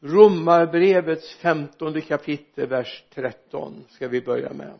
Romarbrevets 0.00 1.34
femtonde 1.34 2.00
kapitel 2.00 2.66
vers 2.66 3.04
13 3.14 3.84
ska 3.88 4.08
vi 4.08 4.20
börja 4.20 4.52
med. 4.52 4.78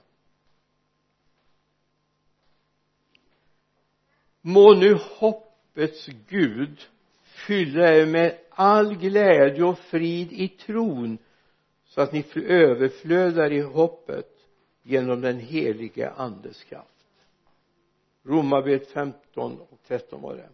Må 4.40 4.74
nu 4.74 4.94
hoppets 4.94 6.06
Gud 6.28 6.80
fylla 7.22 7.94
er 7.94 8.06
med 8.06 8.38
all 8.50 8.94
glädje 8.94 9.64
och 9.64 9.78
frid 9.78 10.32
i 10.32 10.48
tron 10.48 11.18
så 11.84 12.00
att 12.00 12.12
ni 12.12 12.24
överflödar 12.34 13.52
i 13.52 13.60
hoppet 13.60 14.30
genom 14.82 15.20
den 15.20 15.38
helige 15.38 16.10
andes 16.10 16.64
kraft. 16.64 16.86
Romarbrevet 18.22 18.90
15 18.90 19.60
och 19.60 19.78
13 19.86 20.22
var 20.22 20.34
det. 20.34 20.48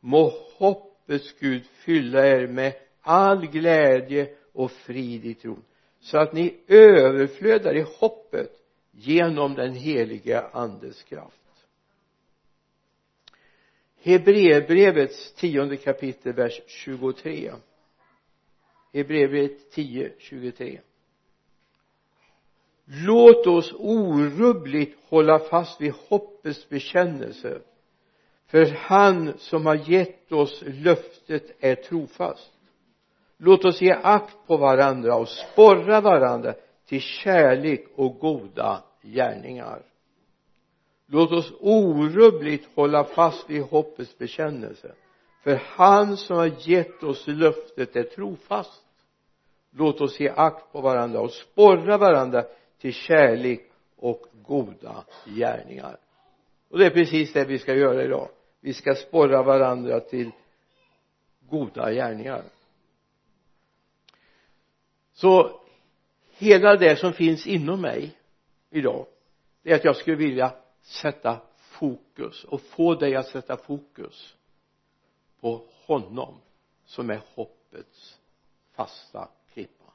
Må 0.00 0.32
hoppets 0.56 1.34
Gud 1.38 1.66
fylla 1.66 2.26
er 2.26 2.46
med 2.46 2.72
all 3.02 3.46
glädje 3.46 4.34
och 4.52 4.70
frid 4.70 5.24
i 5.24 5.34
tron 5.34 5.64
så 6.00 6.18
att 6.18 6.32
ni 6.32 6.56
överflödar 6.66 7.76
i 7.76 7.84
hoppet 7.98 8.50
genom 8.90 9.54
den 9.54 9.74
heliga 9.74 10.48
andes 10.52 11.02
kraft. 11.02 11.36
Hebreerbrevets 14.02 15.32
tionde 15.32 15.76
kapitel 15.76 16.32
vers 16.32 16.60
23 16.66 17.52
Hebreerbrevet 18.92 19.70
10, 19.70 20.12
23 20.18 20.80
låt 22.84 23.46
oss 23.46 23.72
orubbligt 23.78 24.98
hålla 25.08 25.38
fast 25.38 25.80
vid 25.80 25.92
hoppets 25.92 26.68
bekännelse 26.68 27.60
för 28.46 28.66
han 28.66 29.38
som 29.38 29.66
har 29.66 29.90
gett 29.90 30.32
oss 30.32 30.62
löftet 30.66 31.56
är 31.60 31.74
trofast 31.74 32.52
låt 33.44 33.64
oss 33.64 33.82
ge 33.82 33.92
akt 33.92 34.36
på 34.46 34.56
varandra 34.56 35.16
och 35.16 35.28
sporra 35.28 36.00
varandra 36.00 36.54
till 36.86 37.00
kärlek 37.00 37.86
och 37.96 38.18
goda 38.18 38.82
gärningar. 39.02 39.82
Låt 41.06 41.32
oss 41.32 41.52
orubbligt 41.60 42.68
hålla 42.74 43.04
fast 43.04 43.50
vid 43.50 43.62
hoppets 43.62 44.18
bekännelse 44.18 44.94
för 45.44 45.54
han 45.54 46.16
som 46.16 46.36
har 46.36 46.68
gett 46.68 47.02
oss 47.02 47.26
löftet 47.26 47.96
är 47.96 48.02
trofast. 48.02 48.82
Låt 49.70 50.00
oss 50.00 50.20
ge 50.20 50.28
akt 50.36 50.72
på 50.72 50.80
varandra 50.80 51.20
och 51.20 51.32
sporra 51.32 51.98
varandra 51.98 52.44
till 52.80 52.92
kärlek 52.92 53.70
och 53.96 54.26
goda 54.46 55.04
gärningar. 55.26 55.96
Och 56.70 56.78
det 56.78 56.86
är 56.86 56.90
precis 56.90 57.32
det 57.32 57.44
vi 57.44 57.58
ska 57.58 57.74
göra 57.74 58.04
idag. 58.04 58.28
Vi 58.60 58.74
ska 58.74 58.94
sporra 58.94 59.42
varandra 59.42 60.00
till 60.00 60.30
goda 61.50 61.92
gärningar 61.92 62.42
så 65.22 65.60
hela 66.30 66.76
det 66.76 66.96
som 66.96 67.12
finns 67.12 67.46
inom 67.46 67.80
mig 67.80 68.18
idag 68.70 69.06
det 69.62 69.70
är 69.70 69.76
att 69.76 69.84
jag 69.84 69.96
skulle 69.96 70.16
vilja 70.16 70.54
sätta 70.80 71.40
fokus 71.56 72.44
och 72.44 72.60
få 72.60 72.94
dig 72.94 73.16
att 73.16 73.26
sätta 73.26 73.56
fokus 73.56 74.36
på 75.40 75.66
honom 75.86 76.40
som 76.84 77.10
är 77.10 77.20
hoppets 77.34 78.20
fasta 78.72 79.28
klippa. 79.52 79.92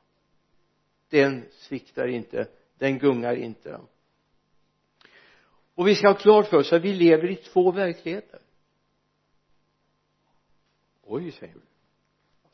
Den 1.09 1.45
sviktar 1.51 2.07
inte 2.07 2.47
den 2.77 2.99
gungar 2.99 3.35
inte. 3.35 3.79
Och 5.75 5.87
vi 5.87 5.95
ska 5.95 6.07
ha 6.07 6.15
klart 6.15 6.47
för 6.47 6.57
oss 6.57 6.73
att 6.73 6.81
vi 6.81 6.93
lever 6.93 7.31
i 7.31 7.35
två 7.35 7.71
verkligheter. 7.71 8.39
Oj 11.03 11.31
säger 11.31 11.53
du. 11.53 11.61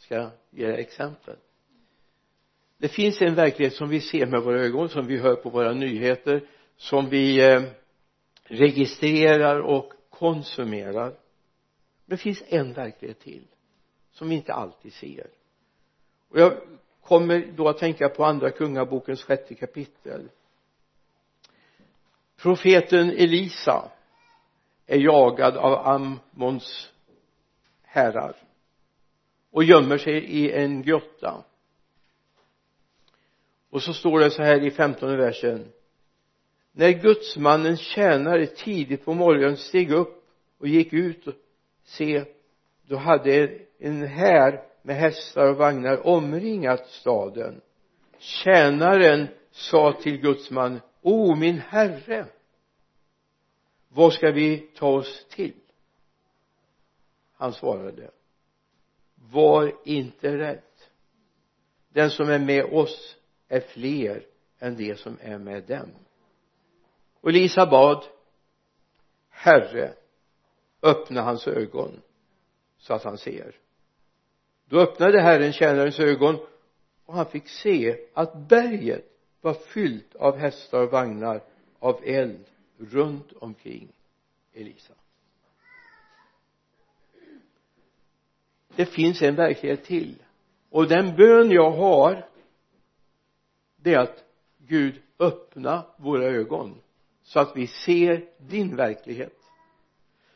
Jag 0.08 0.32
ge 0.50 0.68
dig 0.68 0.80
exempel 0.82 1.38
det 2.84 2.90
finns 2.90 3.22
en 3.22 3.36
verklighet 3.36 3.74
som 3.74 3.90
vi 3.90 4.02
ser 4.02 4.26
med 4.26 4.42
våra 4.42 4.62
ögon 4.62 4.90
som 4.90 5.08
vi 5.08 5.18
hör 5.18 5.36
på 5.36 5.50
våra 5.50 5.74
nyheter 5.74 6.48
som 6.78 7.10
vi 7.10 7.52
eh, 7.52 7.62
registrerar 8.44 9.60
och 9.60 9.94
konsumerar. 10.10 11.14
Det 12.06 12.18
finns 12.18 12.44
en 12.48 12.74
verklighet 12.74 13.20
till 13.20 13.48
som 14.12 14.30
vi 14.30 14.36
inte 14.36 14.54
alltid 14.54 14.94
ser. 14.94 15.28
Och 16.30 16.40
jag 16.40 16.54
kommer 17.02 17.52
då 17.56 17.70
att 17.70 17.78
tänka 17.78 18.10
på 18.10 18.26
andra 18.26 18.52
kungabokens 18.52 19.24
sjätte 19.24 19.56
kapitel. 19.56 20.30
Profeten 22.38 23.10
Elisa 23.10 23.92
är 24.86 25.00
jagad 25.00 25.58
av 25.58 25.88
Ammons 25.88 26.92
herrar 27.82 28.36
och 29.52 29.64
gömmer 29.64 29.98
sig 29.98 30.14
i 30.14 30.52
en 30.52 30.82
grotta 30.82 31.44
och 33.74 33.82
så 33.82 33.94
står 33.94 34.20
det 34.20 34.32
så 34.32 34.44
här 34.44 34.64
i 34.64 34.72
femtonde 34.72 35.18
versen. 35.18 35.72
När 36.72 36.92
gudsmannens 36.92 37.80
tjänare 37.80 38.46
tidigt 38.46 39.06
på 39.06 39.14
morgonen 39.14 39.58
steg 39.58 39.92
upp 39.92 40.24
och 40.58 40.68
gick 40.68 40.94
ut 40.94 41.28
och 41.28 41.34
se 41.84 42.26
då 42.88 42.96
hade 42.96 43.60
en 43.80 44.08
här 44.08 44.64
med 44.82 44.96
hästar 44.96 45.50
och 45.50 45.58
vagnar 45.58 46.08
omringat 46.08 46.88
staden. 46.88 47.62
Tjänaren 48.18 49.28
sa 49.52 49.94
till 50.02 50.18
gudsmannen 50.18 50.82
o 51.02 51.36
min 51.36 51.60
herre 51.60 52.26
vad 53.90 54.14
ska 54.14 54.32
vi 54.32 54.58
ta 54.58 54.88
oss 54.88 55.26
till? 55.30 55.54
Han 57.34 57.54
svarade 57.54 58.12
var 59.16 59.74
inte 59.86 60.38
rädd. 60.38 60.62
Den 61.90 62.10
som 62.10 62.30
är 62.30 62.40
med 62.40 62.66
oss 62.66 63.18
är 63.48 63.60
fler 63.60 64.26
än 64.60 64.76
de 64.76 64.96
som 64.96 65.18
är 65.22 65.38
med 65.38 65.64
dem. 65.64 65.90
Och 67.22 67.30
Elisa 67.30 67.66
bad 67.66 68.06
herre 69.30 69.94
öppna 70.82 71.22
hans 71.22 71.48
ögon 71.48 72.02
så 72.78 72.94
att 72.94 73.04
han 73.04 73.18
ser. 73.18 73.56
Då 74.66 74.80
öppnade 74.80 75.22
herren 75.22 75.54
tjänarens 75.54 76.00
ögon 76.00 76.38
och 77.06 77.14
han 77.14 77.26
fick 77.26 77.48
se 77.48 77.98
att 78.14 78.36
berget 78.38 79.06
var 79.42 79.54
fyllt 79.54 80.16
av 80.16 80.38
hästar 80.38 80.82
och 80.82 80.92
vagnar 80.92 81.42
av 81.80 82.02
eld 82.04 82.46
runt 82.78 83.32
omkring 83.32 83.88
Elisa. 84.54 84.94
Det 88.76 88.86
finns 88.86 89.22
en 89.22 89.36
verklighet 89.36 89.84
till. 89.84 90.16
Och 90.70 90.88
den 90.88 91.16
bön 91.16 91.52
jag 91.52 91.72
har 91.72 92.30
det 93.84 93.94
är 93.94 94.00
att 94.00 94.24
Gud 94.58 95.02
öppna 95.20 95.86
våra 95.98 96.26
ögon 96.26 96.82
så 97.24 97.40
att 97.40 97.58
vi 97.58 97.68
ser 97.68 98.26
din 98.38 98.76
verklighet. 98.76 99.38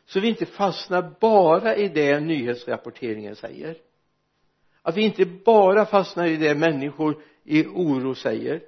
Så 0.05 0.19
vi 0.19 0.27
inte 0.27 0.45
fastnar 0.45 1.13
bara 1.19 1.75
i 1.75 1.87
det 1.87 2.19
nyhetsrapporteringen 2.19 3.35
säger. 3.35 3.77
Att 4.81 4.97
vi 4.97 5.01
inte 5.01 5.25
bara 5.25 5.85
fastnar 5.85 6.27
i 6.27 6.37
det 6.37 6.55
människor 6.55 7.23
i 7.43 7.65
oro 7.65 8.15
säger. 8.15 8.61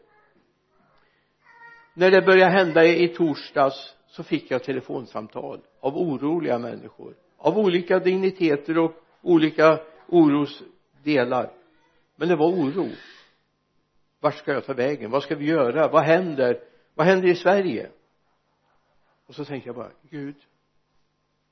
När 1.93 2.11
det 2.11 2.21
började 2.21 2.51
hända 2.51 2.85
i 2.85 3.07
torsdags 3.07 3.95
så 4.07 4.23
fick 4.23 4.51
jag 4.51 4.63
telefonsamtal 4.63 5.61
av 5.79 5.97
oroliga 5.97 6.59
människor. 6.59 7.15
Av 7.37 7.57
olika 7.57 7.99
digniteter 7.99 8.77
och 8.77 8.91
olika 9.21 9.79
orosdelar. 10.07 11.51
Men 12.15 12.27
det 12.27 12.35
var 12.35 12.47
oro 12.47 12.87
vart 14.19 14.37
ska 14.37 14.53
jag 14.53 14.65
ta 14.65 14.73
vägen? 14.73 15.11
Vad 15.11 15.23
ska 15.23 15.35
vi 15.35 15.45
göra? 15.45 15.87
Vad 15.87 16.03
händer? 16.03 16.63
Vad 16.93 17.07
händer 17.07 17.27
i 17.27 17.35
Sverige? 17.35 17.89
Och 19.25 19.35
så 19.35 19.45
tänker 19.45 19.67
jag 19.67 19.75
bara 19.75 19.91
Gud 20.09 20.35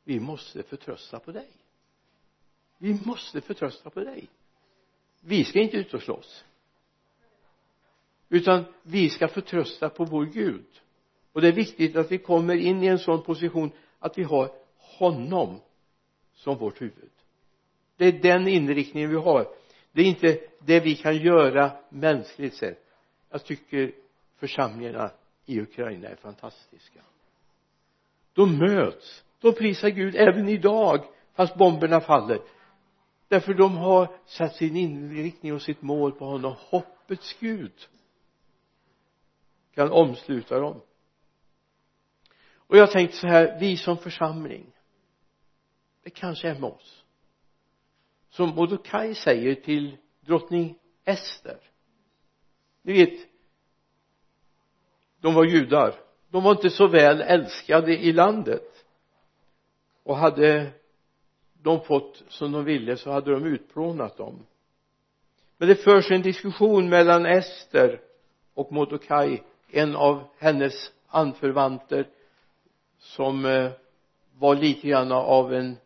vi 0.07 0.19
måste 0.19 0.63
förtrösta 0.63 1.19
på 1.19 1.31
dig. 1.31 1.50
Vi 2.77 3.00
måste 3.06 3.41
förtrösta 3.41 3.89
på 3.89 4.00
dig. 4.00 4.27
Vi 5.22 5.44
ska 5.44 5.59
inte 5.59 5.77
ut 5.77 5.94
och 5.94 6.01
slåss. 6.01 6.45
Utan 8.30 8.63
vi 8.83 9.09
ska 9.09 9.27
förtrösta 9.27 9.89
på 9.89 10.06
vår 10.06 10.25
Gud. 10.25 10.65
Och 11.33 11.41
det 11.41 11.47
är 11.47 11.51
viktigt 11.51 11.95
att 11.95 12.12
vi 12.12 12.18
kommer 12.18 12.56
in 12.56 12.83
i 12.83 12.88
en 12.88 13.00
sån 13.00 13.24
position 13.24 13.71
att 14.00 14.18
vi 14.18 14.24
har 14.24 14.51
honom 14.77 15.59
som 16.33 16.57
vårt 16.57 16.81
huvud. 16.81 17.12
Det 17.97 18.06
är 18.06 18.12
den 18.12 18.47
inriktningen 18.47 19.09
vi 19.09 19.15
har 19.15 19.47
det 19.97 20.03
är 20.03 20.05
inte 20.05 20.39
det 20.59 20.79
vi 20.79 20.95
kan 20.95 21.17
göra 21.17 21.71
mänskligt 21.89 22.55
sett. 22.55 22.85
Jag 23.29 23.45
tycker 23.45 23.91
församlingarna 24.35 25.11
i 25.45 25.61
Ukraina 25.61 26.07
är 26.07 26.15
fantastiska. 26.15 26.99
De 28.33 28.57
möts 28.57 29.23
de 29.41 29.53
prisar 29.53 29.89
Gud 29.89 30.15
även 30.15 30.49
idag 30.49 31.05
fast 31.33 31.55
bomberna 31.55 32.01
faller. 32.01 32.41
Därför 33.27 33.53
de 33.53 33.77
har 33.77 34.15
satt 34.25 34.55
sin 34.55 34.75
inriktning 34.75 35.53
och 35.53 35.61
sitt 35.61 35.81
mål 35.81 36.11
på 36.11 36.25
honom 36.25 36.55
hoppets 36.57 37.35
Gud 37.39 37.88
kan 39.75 39.91
omsluta 39.91 40.59
dem. 40.59 40.81
Och 42.53 42.77
jag 42.77 42.91
tänkte 42.91 43.17
så 43.17 43.27
här 43.27 43.57
vi 43.59 43.77
som 43.77 43.97
församling 43.97 44.65
det 46.03 46.09
kanske 46.09 46.50
är 46.50 46.59
med 46.59 46.69
oss 46.69 47.03
som 48.38 48.56
Mordecai 48.56 49.16
säger 49.16 49.56
till 49.56 49.98
drottning 50.22 50.75
Ester. 51.06 51.57
Ni 52.81 52.94
vet 52.94 53.28
de 55.19 55.34
var 55.34 55.45
judar. 55.45 55.95
De 56.30 56.44
var 56.44 56.51
inte 56.51 56.69
så 56.69 56.88
väl 56.88 57.22
älskade 57.22 57.98
i 57.98 58.13
landet. 58.13 58.86
Och 60.04 60.18
hade 60.18 60.72
de 61.62 61.81
fått 61.81 62.24
som 62.28 62.51
de 62.51 62.66
ville 62.66 62.98
så 62.98 63.12
hade 63.12 63.31
de 63.31 63.45
utplånat 63.45 64.18
dem. 64.18 64.45
Men 65.57 65.68
det 65.68 65.75
förs 65.75 66.12
en 66.12 66.22
diskussion 66.22 66.89
mellan 66.89 67.25
Ester 67.25 68.01
och 68.54 68.72
Mordecai 68.72 69.42
en 69.72 69.95
av 69.95 70.24
hennes 70.38 70.92
anförvanter 71.07 72.07
som 72.98 73.45
eh, 73.45 73.72
var 74.34 74.56
lite 74.56 74.88
grann 74.88 75.12
av 75.12 75.54
en 75.54 75.78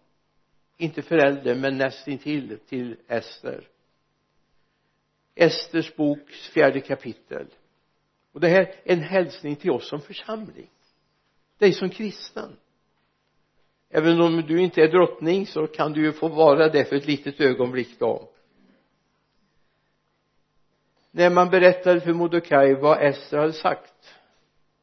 inte 0.81 1.01
förälder 1.01 1.55
men 1.55 1.77
nästintill 1.77 2.59
till 2.67 2.97
Ester. 3.07 3.67
Esters 5.35 5.95
boks 5.95 6.49
fjärde 6.49 6.81
kapitel. 6.81 7.47
Och 8.31 8.39
det 8.39 8.47
här 8.47 8.61
är 8.61 8.93
en 8.93 9.01
hälsning 9.01 9.55
till 9.55 9.71
oss 9.71 9.89
som 9.89 10.01
församling. 10.01 10.69
Dig 11.57 11.73
som 11.73 11.89
kristen. 11.89 12.57
Även 13.89 14.21
om 14.21 14.41
du 14.47 14.61
inte 14.61 14.81
är 14.81 14.87
drottning 14.87 15.47
så 15.47 15.67
kan 15.67 15.93
du 15.93 16.01
ju 16.05 16.11
få 16.11 16.27
vara 16.27 16.69
det 16.69 16.85
för 16.85 16.95
ett 16.95 17.07
litet 17.07 17.41
ögonblick 17.41 17.99
då. 17.99 18.29
När 21.11 21.29
man 21.29 21.49
berättade 21.49 22.01
för 22.01 22.13
Mordecai 22.13 22.73
vad 22.73 23.01
Ester 23.01 23.37
hade 23.37 23.53
sagt 23.53 24.15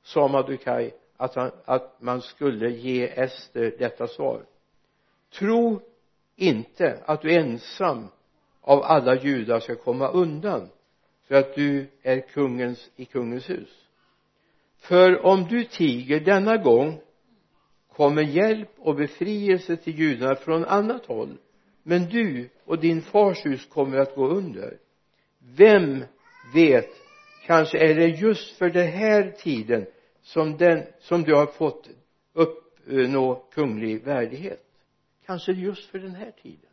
sa 0.03 0.29
Mordecai 0.29 0.91
att, 1.17 1.35
han, 1.35 1.51
att 1.65 2.03
man 2.03 2.23
skulle 2.23 2.71
ge 2.71 3.07
Ester 3.07 3.75
detta 3.79 4.07
svar. 4.07 4.45
Tro 5.31 5.81
inte 6.39 7.03
att 7.07 7.23
du 7.23 7.35
ensam 7.35 8.09
av 8.61 8.83
alla 8.83 9.15
judar 9.15 9.61
ska 9.61 9.77
komma 9.77 10.09
undan 10.09 10.69
för 11.27 11.35
att 11.35 11.55
du 11.55 11.87
är 12.03 12.21
kungens 12.21 12.91
i 12.97 13.05
kungens 13.05 13.51
hus. 13.51 13.69
För 14.79 15.27
om 15.27 15.47
du 15.51 15.65
tiger 15.65 16.21
denna 16.21 16.57
gång 16.57 17.01
kommer 17.93 18.23
hjälp 18.23 18.71
och 18.79 18.95
befrielse 18.95 19.77
till 19.77 19.99
judarna 19.99 20.35
från 20.35 20.65
annat 20.65 21.07
håll. 21.07 21.37
Men 21.83 22.09
du 22.09 22.49
och 22.65 22.79
din 22.79 23.03
fars 23.03 23.47
hus 23.47 23.67
kommer 23.67 23.99
att 23.99 24.15
gå 24.15 24.29
under. 24.29 24.79
Vem 25.57 26.05
vet 26.55 26.91
kanske 27.47 27.79
är 27.79 27.95
det 27.95 28.07
just 28.07 28.59
för 28.59 28.71
den 28.71 28.87
här 28.87 29.31
tiden 29.39 29.87
som 30.23 30.57
den 30.57 30.83
som 30.99 31.23
du 31.23 31.35
har 31.35 31.47
fått 31.47 31.89
uppnå 32.33 33.35
kunglig 33.55 34.05
värdighet 34.05 34.68
kanske 35.29 35.53
just 35.53 35.91
för 35.91 35.99
den 35.99 36.15
här 36.15 36.31
tiden. 36.31 36.71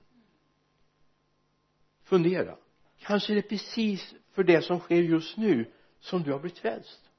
Fundera. 2.03 2.57
Kanske 2.99 3.33
det 3.33 3.39
är 3.39 3.49
precis 3.49 4.15
för 4.31 4.43
det 4.43 4.61
som 4.61 4.79
sker 4.79 5.01
just 5.01 5.37
nu 5.37 5.71
som 5.99 6.23
du 6.23 6.31
har 6.31 6.39
blivit 6.39 6.59
frälst. 6.59 7.11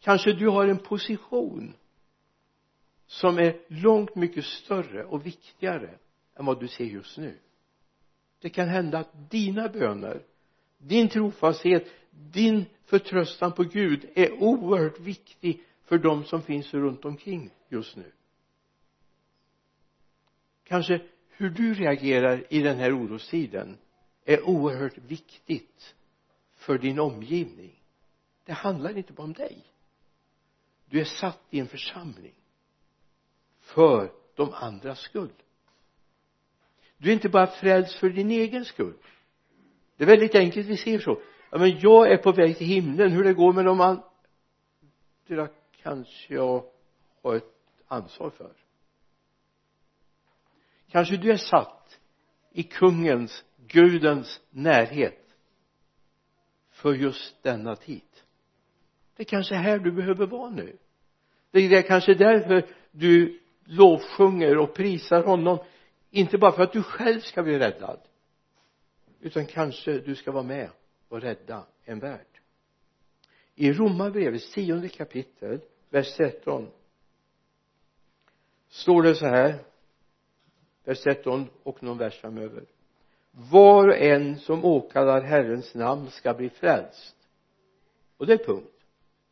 Kanske 0.00 0.32
du 0.32 0.48
har 0.48 0.68
en 0.68 0.78
position 0.78 1.74
som 3.06 3.38
är 3.38 3.60
långt 3.68 4.14
mycket 4.14 4.44
större 4.44 5.04
och 5.04 5.26
viktigare 5.26 5.98
än 6.34 6.46
vad 6.46 6.60
du 6.60 6.68
ser 6.68 6.84
just 6.84 7.18
nu. 7.18 7.38
Det 8.40 8.50
kan 8.50 8.68
hända 8.68 8.98
att 8.98 9.30
dina 9.30 9.68
böner 9.68 10.22
din 10.78 11.08
trofasthet 11.08 11.86
din 12.10 12.64
förtröstan 12.84 13.52
på 13.52 13.62
Gud 13.62 14.10
är 14.14 14.42
oerhört 14.42 15.00
viktig 15.00 15.64
för 15.84 15.98
de 15.98 16.24
som 16.24 16.42
finns 16.42 16.74
runt 16.74 17.04
omkring 17.04 17.50
just 17.68 17.96
nu 17.96 18.12
kanske 20.68 21.00
hur 21.28 21.50
du 21.50 21.74
reagerar 21.74 22.44
i 22.50 22.62
den 22.62 22.78
här 22.78 22.92
orostiden 22.92 23.78
är 24.24 24.48
oerhört 24.48 24.98
viktigt 24.98 25.94
för 26.54 26.78
din 26.78 26.98
omgivning. 26.98 27.82
Det 28.44 28.52
handlar 28.52 28.98
inte 28.98 29.12
bara 29.12 29.22
om 29.22 29.32
dig. 29.32 29.64
Du 30.86 31.00
är 31.00 31.04
satt 31.04 31.42
i 31.50 31.60
en 31.60 31.66
församling 31.66 32.34
för 33.60 34.12
de 34.34 34.54
andras 34.54 35.00
skull. 35.00 35.32
Du 36.98 37.08
är 37.08 37.12
inte 37.12 37.28
bara 37.28 37.46
frälst 37.46 37.94
för 37.98 38.10
din 38.10 38.30
egen 38.30 38.64
skull. 38.64 38.96
Det 39.96 40.04
är 40.04 40.08
väldigt 40.08 40.34
enkelt 40.34 40.66
vi 40.66 40.76
ser 40.76 40.98
så. 40.98 41.20
Ja 41.50 41.58
men 41.58 41.78
jag 41.78 42.12
är 42.12 42.16
på 42.16 42.32
väg 42.32 42.58
till 42.58 42.66
himlen. 42.66 43.12
Hur 43.12 43.24
det 43.24 43.34
går 43.34 43.52
med 43.52 43.64
de 43.64 43.80
andra 43.80 45.48
kanske 45.82 46.34
jag 46.34 46.64
har 47.22 47.36
ett 47.36 47.54
ansvar 47.86 48.30
för 48.30 48.65
kanske 50.96 51.16
du 51.16 51.32
är 51.32 51.36
satt 51.36 52.00
i 52.52 52.62
kungens 52.62 53.44
gudens 53.66 54.40
närhet 54.50 55.36
för 56.70 56.94
just 56.94 57.42
denna 57.42 57.76
tid. 57.76 58.02
Det 59.16 59.22
är 59.22 59.24
kanske 59.24 59.54
är 59.54 59.58
här 59.58 59.78
du 59.78 59.92
behöver 59.92 60.26
vara 60.26 60.50
nu. 60.50 60.76
Det 61.50 61.58
är 61.60 61.82
kanske 61.82 62.14
därför 62.14 62.68
du 62.90 63.40
lovsjunger 63.64 64.58
och 64.58 64.74
prisar 64.74 65.22
honom 65.22 65.58
inte 66.10 66.38
bara 66.38 66.52
för 66.52 66.62
att 66.62 66.72
du 66.72 66.82
själv 66.82 67.20
ska 67.20 67.42
bli 67.42 67.58
räddad 67.58 68.00
utan 69.20 69.46
kanske 69.46 69.98
du 69.98 70.14
ska 70.14 70.32
vara 70.32 70.44
med 70.44 70.70
och 71.08 71.20
rädda 71.20 71.66
en 71.84 71.98
värld. 71.98 72.40
I 73.54 73.72
romarbrevets 73.72 74.52
tionde 74.52 74.88
kapitel 74.88 75.60
vers 75.90 76.16
13 76.16 76.68
står 78.68 79.02
det 79.02 79.14
så 79.14 79.26
här 79.26 79.75
vers 80.86 81.00
13 81.00 81.48
och 81.62 81.82
någon 81.82 81.98
vers 81.98 82.20
framöver. 82.20 82.64
Var 83.30 83.88
och 83.88 83.96
en 83.96 84.38
som 84.38 84.64
åkallar 84.64 85.20
Herrens 85.20 85.74
namn 85.74 86.10
ska 86.10 86.34
bli 86.34 86.50
frälst. 86.50 87.16
Och 88.16 88.26
det 88.26 88.32
är 88.32 88.44
punkt. 88.44 88.72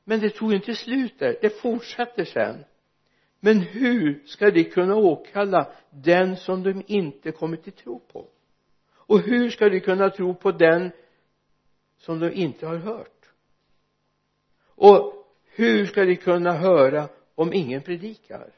Men 0.05 0.21
det 0.21 0.31
tog 0.31 0.53
inte 0.53 0.75
slut 0.75 1.19
där. 1.19 1.37
Det 1.41 1.51
fortsätter 1.51 2.25
sen. 2.25 2.65
Men 3.41 3.59
hur 3.59 4.23
ska 4.27 4.51
de 4.51 4.65
kunna 4.65 4.97
åkalla 4.97 5.73
den 5.91 6.37
som 6.37 6.63
de 6.63 6.83
inte 6.87 7.33
kommit 7.33 7.65
till 7.65 7.73
tro 7.73 7.99
på? 7.99 8.27
Och 8.95 9.21
hur 9.21 9.51
ska 9.51 9.69
de 9.69 9.81
kunna 9.81 10.11
tro 10.11 10.35
på 10.35 10.53
den 10.53 10.91
som 11.99 12.21
de 12.21 12.33
inte 12.33 12.67
har 12.67 12.77
hört? 12.77 13.31
Och 14.67 15.27
hur 15.45 15.87
ska 15.87 16.05
de 16.05 16.17
kunna 16.17 16.53
höra 16.53 17.09
om 17.35 17.53
ingen 17.53 17.83
predikar? 17.83 18.53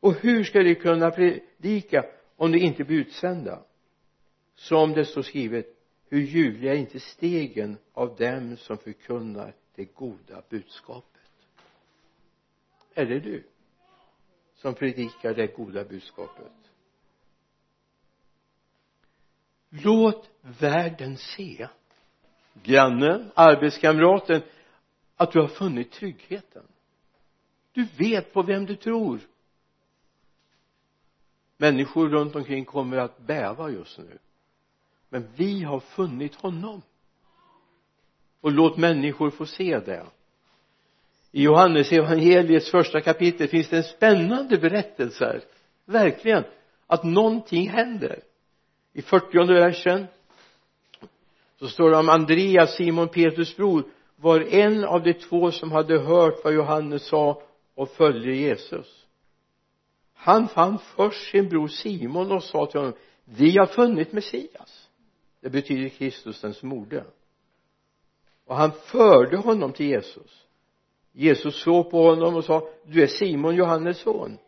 Och 0.00 0.14
hur 0.14 0.44
ska 0.44 0.62
de 0.62 0.74
kunna 0.74 1.10
predika 1.10 2.04
om 2.36 2.52
de 2.52 2.58
inte 2.58 2.84
blir 2.84 2.98
utsända? 2.98 3.62
Som 4.54 4.92
det 4.92 5.04
står 5.04 5.22
skrivet 5.22 5.78
hur 6.08 6.20
ljuvliga 6.20 6.74
är 6.74 6.78
inte 6.78 7.00
stegen 7.00 7.78
av 7.92 8.16
dem 8.16 8.56
som 8.56 8.78
förkunnar 8.78 9.54
det 9.74 9.84
goda 9.84 10.42
budskapet? 10.48 11.22
Är 12.94 13.06
det 13.06 13.20
du 13.20 13.44
som 14.54 14.74
predikar 14.74 15.34
det 15.34 15.46
goda 15.46 15.84
budskapet? 15.84 16.52
Låt 19.70 20.30
världen 20.40 21.16
se 21.16 21.68
grannen, 22.62 23.30
arbetskamraten 23.34 24.42
att 25.16 25.32
du 25.32 25.40
har 25.40 25.48
funnit 25.48 25.92
tryggheten. 25.92 26.62
Du 27.72 27.86
vet 27.98 28.32
på 28.32 28.42
vem 28.42 28.66
du 28.66 28.76
tror 28.76 29.20
människor 31.58 32.08
runt 32.08 32.36
omkring 32.36 32.64
kommer 32.64 32.96
att 32.96 33.18
bäva 33.18 33.70
just 33.70 33.98
nu. 33.98 34.18
Men 35.08 35.28
vi 35.36 35.62
har 35.62 35.80
funnit 35.80 36.34
honom. 36.34 36.82
Och 38.40 38.52
låt 38.52 38.76
människor 38.76 39.30
få 39.30 39.46
se 39.46 39.78
det. 39.78 40.06
I 41.32 41.42
Johannes 41.42 41.92
evangeliets 41.92 42.70
första 42.70 43.00
kapitel 43.00 43.48
finns 43.48 43.68
det 43.68 43.76
en 43.76 43.82
spännande 43.82 44.58
berättelse 44.58 45.24
här. 45.24 45.42
Verkligen. 45.84 46.44
Att 46.86 47.04
någonting 47.04 47.68
händer. 47.68 48.20
I 48.92 49.02
fyrtionde 49.02 49.54
versen 49.54 50.06
så 51.58 51.68
står 51.68 51.90
det 51.90 51.96
om 51.96 52.08
Andreas, 52.08 52.76
Simon 52.76 53.08
Petrus 53.08 53.56
bror 53.56 53.84
var 54.16 54.40
en 54.40 54.84
av 54.84 55.02
de 55.02 55.14
två 55.14 55.50
som 55.50 55.72
hade 55.72 55.98
hört 55.98 56.44
vad 56.44 56.54
Johannes 56.54 57.06
sa 57.06 57.42
och 57.74 57.90
följde 57.90 58.32
Jesus 58.32 58.97
han 60.20 60.48
fann 60.48 60.78
först 60.78 61.30
sin 61.30 61.48
bror 61.48 61.68
Simon 61.68 62.32
och 62.32 62.44
sa 62.44 62.66
till 62.66 62.80
honom 62.80 62.94
vi 63.24 63.58
har 63.58 63.66
funnit 63.66 64.12
Messias. 64.12 64.88
Det 65.40 65.50
betyder 65.50 65.88
Kristus 65.88 66.40
den 66.40 66.54
smorde 66.54 67.04
och 68.48 68.56
han 68.56 68.72
förde 68.72 69.36
honom 69.36 69.72
till 69.72 69.86
Jesus. 69.86 70.46
Jesus 71.12 71.62
såg 71.62 71.90
på 71.90 72.02
honom 72.02 72.34
och 72.34 72.44
sa 72.44 72.68
du 72.86 73.02
är 73.02 73.06
Simon 73.06 73.56
Johannes 73.56 73.98
son. 73.98 74.38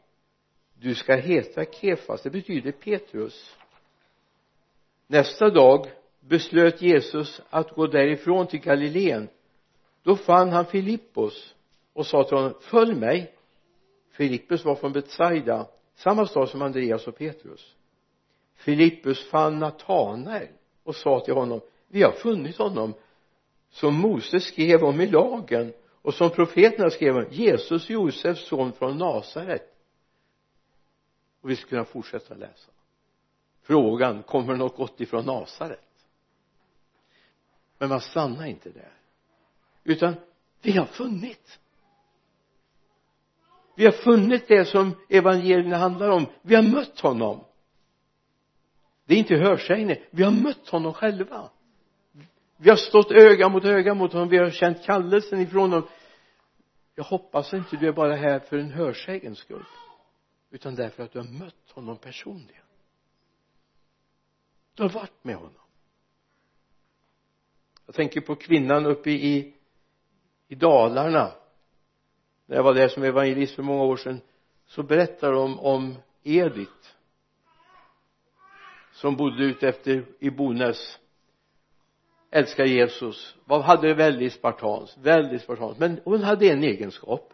Du 0.74 0.94
ska 0.94 1.16
heta 1.16 1.64
Kefas. 1.64 2.22
Det 2.22 2.30
betyder 2.30 2.72
Petrus. 2.72 3.56
Nästa 5.06 5.50
dag 5.50 5.86
beslöt 6.20 6.82
Jesus 6.82 7.40
att 7.50 7.70
gå 7.70 7.86
därifrån 7.86 8.46
till 8.46 8.60
Galileen. 8.60 9.28
Då 10.02 10.16
fann 10.16 10.50
han 10.50 10.66
Filippos 10.66 11.54
och 11.92 12.06
sa 12.06 12.24
till 12.24 12.36
honom 12.36 12.54
följ 12.60 12.94
mig. 12.94 13.34
Filippus 14.20 14.64
var 14.64 14.74
från 14.74 14.92
Betsaida 14.92 15.66
samma 15.94 16.26
stad 16.26 16.48
som 16.48 16.62
Andreas 16.62 17.06
och 17.06 17.16
Petrus. 17.16 17.74
Filippus 18.54 19.30
fann 19.30 19.58
Natanael 19.58 20.48
och 20.82 20.96
sa 20.96 21.20
till 21.20 21.34
honom 21.34 21.60
vi 21.88 22.02
har 22.02 22.12
funnit 22.12 22.56
honom 22.58 22.94
som 23.70 23.94
Moses 23.94 24.44
skrev 24.44 24.84
om 24.84 25.00
i 25.00 25.06
lagen 25.06 25.72
och 26.02 26.14
som 26.14 26.30
profeterna 26.30 26.90
skrev 26.90 27.16
om 27.16 27.26
Jesus 27.30 27.90
Josefs 27.90 28.48
son 28.48 28.72
från 28.72 28.98
Nasaret. 28.98 29.76
Och 31.40 31.50
vi 31.50 31.56
skulle 31.56 31.70
kunna 31.70 31.84
fortsätta 31.84 32.34
läsa. 32.34 32.70
Frågan 33.62 34.22
kommer 34.22 34.56
något 34.56 34.76
gott 34.76 35.00
ifrån 35.00 35.24
Nasaret? 35.24 36.06
Men 37.78 37.88
man 37.88 38.00
stannar 38.00 38.46
inte 38.46 38.70
där. 38.70 38.92
Utan 39.84 40.14
vi 40.62 40.72
har 40.72 40.86
funnit 40.86 41.60
vi 43.80 43.86
har 43.86 43.92
funnit 43.92 44.48
det 44.48 44.64
som 44.64 44.96
evangelierna 45.08 45.76
handlar 45.76 46.08
om. 46.08 46.26
Vi 46.42 46.54
har 46.54 46.62
mött 46.62 47.00
honom. 47.00 47.44
Det 49.04 49.14
är 49.14 49.18
inte 49.18 49.34
hörsägner 49.34 50.04
vi 50.10 50.22
har 50.22 50.30
mött 50.30 50.68
honom 50.68 50.92
själva. 50.92 51.50
Vi 52.56 52.70
har 52.70 52.76
stått 52.76 53.10
öga 53.10 53.48
mot 53.48 53.64
öga 53.64 53.94
mot 53.94 54.12
honom. 54.12 54.28
Vi 54.28 54.38
har 54.38 54.50
känt 54.50 54.82
kallelsen 54.82 55.40
ifrån 55.40 55.70
honom. 55.70 55.88
Jag 56.94 57.04
hoppas 57.04 57.54
inte 57.54 57.76
du 57.76 57.88
är 57.88 57.92
bara 57.92 58.16
här 58.16 58.38
för 58.38 58.58
en 58.58 58.70
hörsägens 58.70 59.38
skull 59.38 59.64
utan 60.50 60.74
därför 60.74 61.02
att 61.02 61.12
du 61.12 61.18
har 61.18 61.38
mött 61.38 61.70
honom 61.70 61.96
personligen. 61.96 62.64
Du 64.74 64.82
har 64.82 64.90
varit 64.90 65.24
med 65.24 65.36
honom. 65.36 65.52
Jag 67.86 67.94
tänker 67.94 68.20
på 68.20 68.34
kvinnan 68.34 68.86
uppe 68.86 69.10
i 69.10 69.54
i 70.48 70.54
Dalarna 70.54 71.39
när 72.50 72.56
jag 72.56 72.62
var 72.62 72.74
där 72.74 72.88
som 72.88 73.02
evangelist 73.02 73.54
för 73.54 73.62
många 73.62 73.84
år 73.84 73.96
sedan 73.96 74.20
så 74.66 74.82
berättade 74.82 75.32
de 75.32 75.58
om 75.60 75.96
Edith 76.22 76.88
som 78.92 79.16
bodde 79.16 79.44
ute 79.44 79.68
efter 79.68 80.04
i 80.18 80.30
Bonäs 80.30 80.98
älskar 82.30 82.64
Jesus. 82.64 83.36
Vad 83.44 83.62
hade 83.62 83.94
väldigt 83.94 84.32
spartanskt 84.32 84.98
väldigt 84.98 85.42
spartanskt. 85.42 85.80
Men 85.80 86.00
hon 86.04 86.22
hade 86.22 86.46
en 86.46 86.62
egenskap 86.62 87.32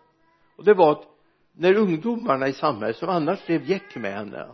och 0.56 0.64
det 0.64 0.74
var 0.74 0.92
att 0.92 1.04
när 1.52 1.74
ungdomarna 1.74 2.48
i 2.48 2.52
samhället 2.52 2.96
som 2.96 3.08
annars 3.08 3.46
blev 3.46 3.70
gäck 3.70 3.96
med 3.96 4.12
henne 4.12 4.48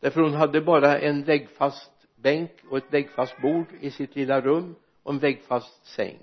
därför 0.00 0.20
hon 0.20 0.34
hade 0.34 0.60
bara 0.60 0.98
en 0.98 1.24
väggfast 1.24 1.92
bänk 2.16 2.50
och 2.70 2.76
ett 2.76 2.92
väggfast 2.92 3.42
bord 3.42 3.66
i 3.80 3.90
sitt 3.90 4.16
lilla 4.16 4.40
rum 4.40 4.74
och 5.02 5.12
en 5.12 5.18
väggfast 5.18 5.86
säng. 5.86 6.18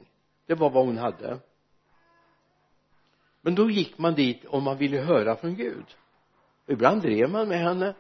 Det 0.46 0.56
var 0.56 0.70
vad 0.70 0.86
hon 0.86 0.98
hade 0.98 1.40
men 3.48 3.56
då 3.56 3.70
gick 3.70 3.98
man 3.98 4.16
dit 4.16 4.46
om 4.46 4.64
man 4.64 4.78
ville 4.78 4.98
höra 4.98 5.36
från 5.36 5.56
Gud. 5.56 5.86
Och 6.66 6.74
ibland 6.74 7.02
drev 7.02 7.30
man 7.30 7.48
med 7.48 7.60
henne. 7.60 7.96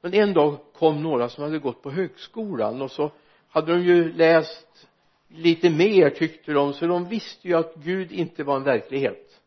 Men 0.00 0.14
en 0.14 0.32
dag 0.32 0.58
kom 0.74 1.02
några 1.02 1.28
som 1.28 1.44
hade 1.44 1.58
gått 1.58 1.82
på 1.82 1.90
högskolan 1.90 2.82
och 2.82 2.90
så 2.90 3.12
hade 3.48 3.72
de 3.72 3.82
ju 3.82 4.12
läst 4.12 4.88
lite 5.28 5.70
mer 5.70 6.10
tyckte 6.10 6.52
de 6.52 6.72
så 6.72 6.86
de 6.86 7.08
visste 7.08 7.48
ju 7.48 7.54
att 7.54 7.74
Gud 7.74 8.12
inte 8.12 8.44
var 8.44 8.56
en 8.56 8.64
verklighet. 8.64 9.40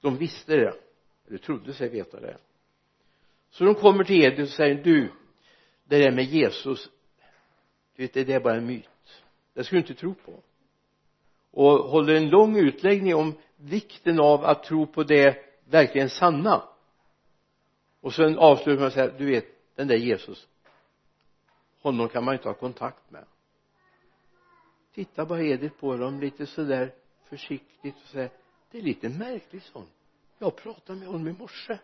De 0.00 0.16
visste 0.16 0.56
det. 0.56 0.74
Eller 1.28 1.38
trodde 1.38 1.72
sig 1.72 1.88
veta 1.88 2.20
det. 2.20 2.36
Så 3.50 3.64
de 3.64 3.74
kommer 3.74 4.04
till 4.04 4.24
Edvin 4.24 4.42
och 4.42 4.48
säger 4.48 4.74
du 4.74 5.12
det 5.84 5.98
där 5.98 6.10
med 6.10 6.24
Jesus 6.24 6.90
du 7.96 8.02
vet 8.02 8.12
det 8.12 8.34
är 8.34 8.40
bara 8.40 8.56
en 8.56 8.66
myt. 8.66 9.22
Det 9.54 9.64
ska 9.64 9.76
du 9.76 9.80
inte 9.80 9.94
tro 9.94 10.14
på. 10.14 10.42
Och 11.50 11.70
håller 11.70 12.14
en 12.14 12.28
lång 12.28 12.56
utläggning 12.56 13.14
om 13.14 13.34
vikten 13.60 14.20
av 14.20 14.44
att 14.44 14.62
tro 14.62 14.86
på 14.86 15.02
det 15.02 15.36
verkligen 15.64 16.10
sanna. 16.10 16.62
Och 18.00 18.14
sen 18.14 18.38
avslutar 18.38 18.70
man 18.70 18.78
med 18.78 18.86
att 18.86 18.94
säga 18.94 19.10
du 19.18 19.26
vet 19.26 19.46
den 19.74 19.88
där 19.88 19.96
Jesus 19.96 20.46
honom 21.82 22.08
kan 22.08 22.24
man 22.24 22.34
inte 22.34 22.48
ha 22.48 22.54
kontakt 22.54 23.10
med. 23.10 23.24
Titta 24.94 25.26
bara 25.26 25.42
Edith 25.42 25.76
på 25.76 25.96
dem? 25.96 26.20
Lite 26.20 26.46
sådär 26.46 26.94
försiktigt 27.24 27.94
och 28.02 28.08
säger 28.08 28.30
det 28.70 28.78
är 28.78 28.82
lite 28.82 29.08
märkligt 29.08 29.64
sånt 29.64 29.90
jag 30.40 30.56
pratade 30.56 30.98
med 30.98 31.08
honom 31.08 31.28
i 31.28 31.32
morse. 31.32 31.78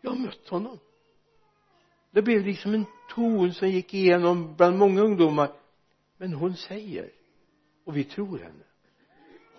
Jag 0.00 0.10
har 0.10 0.18
mött 0.18 0.48
honom. 0.48 0.78
Det 2.10 2.22
blev 2.22 2.46
liksom 2.46 2.74
en 2.74 2.84
ton 3.14 3.54
som 3.54 3.68
gick 3.68 3.94
igenom 3.94 4.54
bland 4.56 4.78
många 4.78 5.00
ungdomar. 5.00 5.52
Men 6.16 6.32
hon 6.32 6.56
säger 6.56 7.10
och 7.84 7.96
vi 7.96 8.04
tror 8.04 8.38
henne 8.38 8.64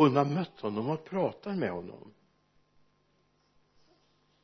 hon 0.01 0.15
har 0.15 0.25
mött 0.25 0.60
honom 0.60 0.89
och 0.89 1.05
pratar 1.05 1.55
med 1.55 1.72
honom. 1.72 2.13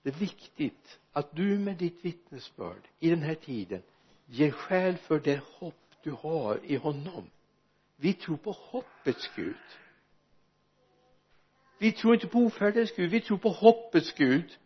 Det 0.03 0.09
är 0.09 0.13
viktigt 0.13 0.99
att 1.11 1.35
du 1.35 1.59
med 1.59 1.77
ditt 1.77 2.05
vittnesbörd 2.05 2.87
i 2.99 3.09
den 3.09 3.21
här 3.21 3.35
tiden 3.35 3.81
ger 4.25 4.51
skäl 4.51 4.97
för 4.97 5.19
det 5.19 5.43
hopp 5.43 5.95
du 6.03 6.11
har 6.11 6.59
i 6.63 6.75
honom. 6.75 7.29
Vi 7.95 8.13
tror 8.13 8.37
på 8.37 8.51
hoppets 8.51 9.29
Gud. 9.35 9.55
Vi 11.79 11.91
tror 11.91 12.13
inte 12.13 12.27
på 12.27 12.39
ofärdens 12.39 12.91
Gud. 12.95 13.11
Vi 13.11 13.21
tror 13.21 13.37
på 13.37 13.49
hoppets 13.49 14.13
Gud. 14.13 14.57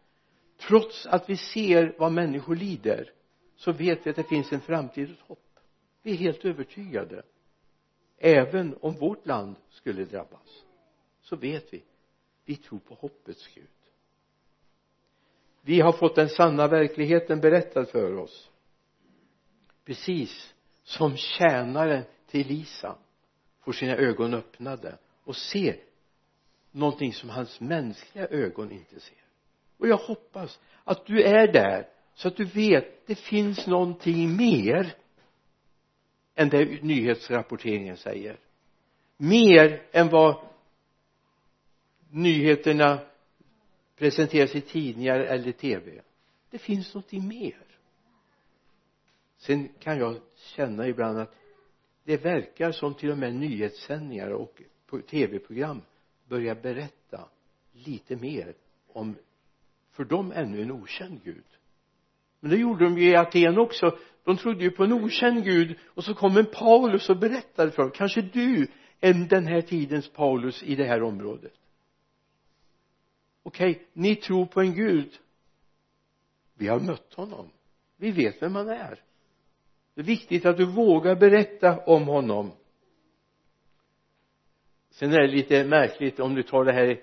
Trots 0.58 1.06
att 1.06 1.30
vi 1.30 1.38
ser 1.38 1.96
vad 2.00 2.12
människor 2.12 2.56
lider 2.56 3.12
så 3.56 3.72
vet 3.72 4.06
vi 4.06 4.10
att 4.10 4.16
det 4.16 4.24
finns 4.24 4.52
en 4.52 4.62
framtid 4.62 5.12
och 5.12 5.28
hopp. 5.28 5.60
Vi 6.02 6.12
är 6.12 6.16
helt 6.16 6.46
övertygade. 6.46 7.24
Även 8.18 8.78
om 8.82 8.94
vårt 8.94 9.28
land 9.28 9.56
skulle 9.70 10.06
drabbas 10.06 10.66
så 11.22 11.36
vet 11.36 11.74
vi 11.74 11.84
vi 12.46 12.56
tror 12.56 12.80
på 12.80 12.94
hoppets 12.94 13.48
Gud. 13.56 13.68
Vi 15.62 15.82
har 15.82 15.92
fått 15.92 16.16
den 16.16 16.30
sanna 16.30 16.68
verkligheten 16.68 17.40
berättad 17.40 17.86
för 17.86 18.18
oss. 18.18 18.50
Precis 19.86 20.54
som 20.84 21.18
tjänaren 21.18 22.04
till 22.28 22.42
Elisa 22.42 22.98
får 23.60 23.72
sina 23.72 23.96
ögon 23.96 24.34
öppnade 24.34 24.98
och 25.24 25.36
ser 25.36 25.80
någonting 26.72 27.14
som 27.14 27.30
hans 27.30 27.60
mänskliga 27.60 28.28
ögon 28.28 28.72
inte 28.72 29.00
ser. 29.00 29.24
Och 29.78 29.88
jag 29.88 29.98
hoppas 29.98 30.60
att 30.84 31.06
du 31.06 31.24
är 31.24 31.54
där 31.54 31.88
så 32.14 32.28
att 32.28 32.38
du 32.38 32.46
vet 32.46 33.08
det 33.08 33.16
finns 33.16 33.68
någonting 33.68 34.38
mer 34.38 34.94
än 36.36 36.50
det 36.50 36.84
nyhetsrapporteringen 36.84 37.98
säger. 37.98 38.40
Mer 39.18 39.84
än 39.92 40.10
vad 40.10 40.51
nyheterna 42.12 43.00
presenteras 43.96 44.56
i 44.56 44.62
tidningar 44.62 45.20
eller 45.20 45.52
tv 45.52 46.02
det 46.52 46.58
finns 46.58 46.94
någonting 46.94 47.28
mer. 47.28 47.66
Sen 49.38 49.70
kan 49.80 49.98
jag 49.98 50.18
känna 50.36 50.88
ibland 50.88 51.20
att 51.20 51.36
det 52.04 52.18
verkar 52.18 52.72
som 52.72 52.94
till 52.94 53.12
och 53.12 53.18
med 53.18 53.36
nyhetssändningar 53.36 54.30
och 54.30 54.62
tv-program 55.10 55.82
börjar 56.28 56.56
berätta 56.56 57.30
lite 57.72 58.16
mer 58.16 58.54
om 58.88 59.16
för 59.92 60.04
dem 60.04 60.32
ännu 60.36 60.62
en 60.62 60.72
okänd 60.72 61.24
Gud. 61.24 61.44
Men 62.40 62.52
det 62.52 62.58
gjorde 62.58 62.84
de 62.84 62.98
ju 62.98 63.10
i 63.10 63.16
Aten 63.16 63.58
också. 63.58 63.98
De 64.24 64.38
trodde 64.38 64.64
ju 64.64 64.72
på 64.72 64.84
en 64.84 64.94
okänd 64.94 65.44
Gud 65.44 65.78
och 65.86 66.04
så 66.04 66.14
kom 66.14 66.38
en 66.38 66.46
Paulus 66.46 67.10
och 67.10 67.18
berättade 67.18 67.72
för 67.72 67.84
dem. 67.84 67.92
Kanske 67.92 68.22
du 68.22 68.68
är 69.00 69.14
den 69.14 69.48
här 69.48 69.62
tidens 69.62 70.10
Paulus 70.10 70.64
i 70.64 70.76
det 70.76 70.86
här 70.86 71.04
området? 71.04 71.54
Okej 73.44 73.72
okay, 73.72 73.84
ni 73.94 74.16
tror 74.16 74.46
på 74.46 74.62
en 74.62 74.74
Gud. 74.74 75.20
Vi 76.54 76.68
har 76.68 76.80
mött 76.80 77.14
honom. 77.14 77.50
Vi 77.98 78.12
vet 78.12 78.42
vem 78.42 78.56
han 78.56 78.70
är. 78.70 79.04
Det 79.94 80.02
är 80.02 80.06
viktigt 80.06 80.46
att 80.46 80.58
du 80.58 80.66
vågar 80.66 81.16
berätta 81.16 81.78
om 81.86 82.08
honom. 82.08 82.52
Sen 84.90 85.14
är 85.14 85.22
det 85.22 85.28
lite 85.28 85.64
märkligt 85.64 86.20
om 86.20 86.36
du 86.36 86.44
tar 86.44 86.66
det 86.66 86.74
här 86.74 87.02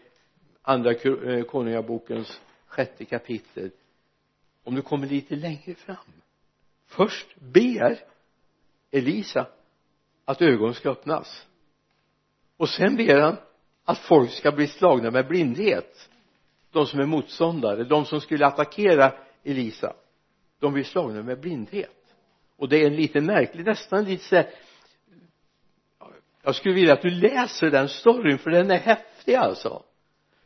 andra 0.62 0.92
eh, 0.92 1.44
konungabokens 1.44 2.40
sjätte 2.66 3.04
kapitel. 3.04 3.70
Om 4.64 4.74
du 4.74 4.82
kommer 4.82 5.06
lite 5.06 5.36
längre 5.36 5.74
fram. 5.74 6.12
Först 6.86 7.36
ber 7.40 7.98
Elisa 8.90 9.46
att 10.24 10.42
ögon 10.42 10.74
ska 10.74 10.90
öppnas. 10.90 11.46
Och 12.56 12.68
sen 12.68 12.96
ber 12.96 13.20
han 13.20 13.36
att 13.84 13.98
folk 13.98 14.30
ska 14.30 14.52
bli 14.52 14.66
slagna 14.66 15.10
med 15.10 15.28
blindhet 15.28 16.10
de 16.70 16.86
som 16.86 17.00
är 17.00 17.06
motståndare 17.06 17.84
de 17.84 18.04
som 18.04 18.20
skulle 18.20 18.46
attackera 18.46 19.12
Elisa 19.44 19.94
de 20.60 20.72
blir 20.72 20.84
slagna 20.84 21.22
med 21.22 21.40
blindhet. 21.40 22.14
Och 22.56 22.68
det 22.68 22.82
är 22.82 22.86
en 22.86 22.96
lite 22.96 23.20
märklig 23.20 23.64
nästan 23.64 24.04
lite 24.04 24.24
så 24.24 24.36
här, 24.36 24.50
jag 26.42 26.54
skulle 26.54 26.74
vilja 26.74 26.92
att 26.92 27.02
du 27.02 27.10
läser 27.10 27.70
den 27.70 27.88
storyn 27.88 28.38
för 28.38 28.50
den 28.50 28.70
är 28.70 28.78
häftig 28.78 29.34
alltså. 29.34 29.82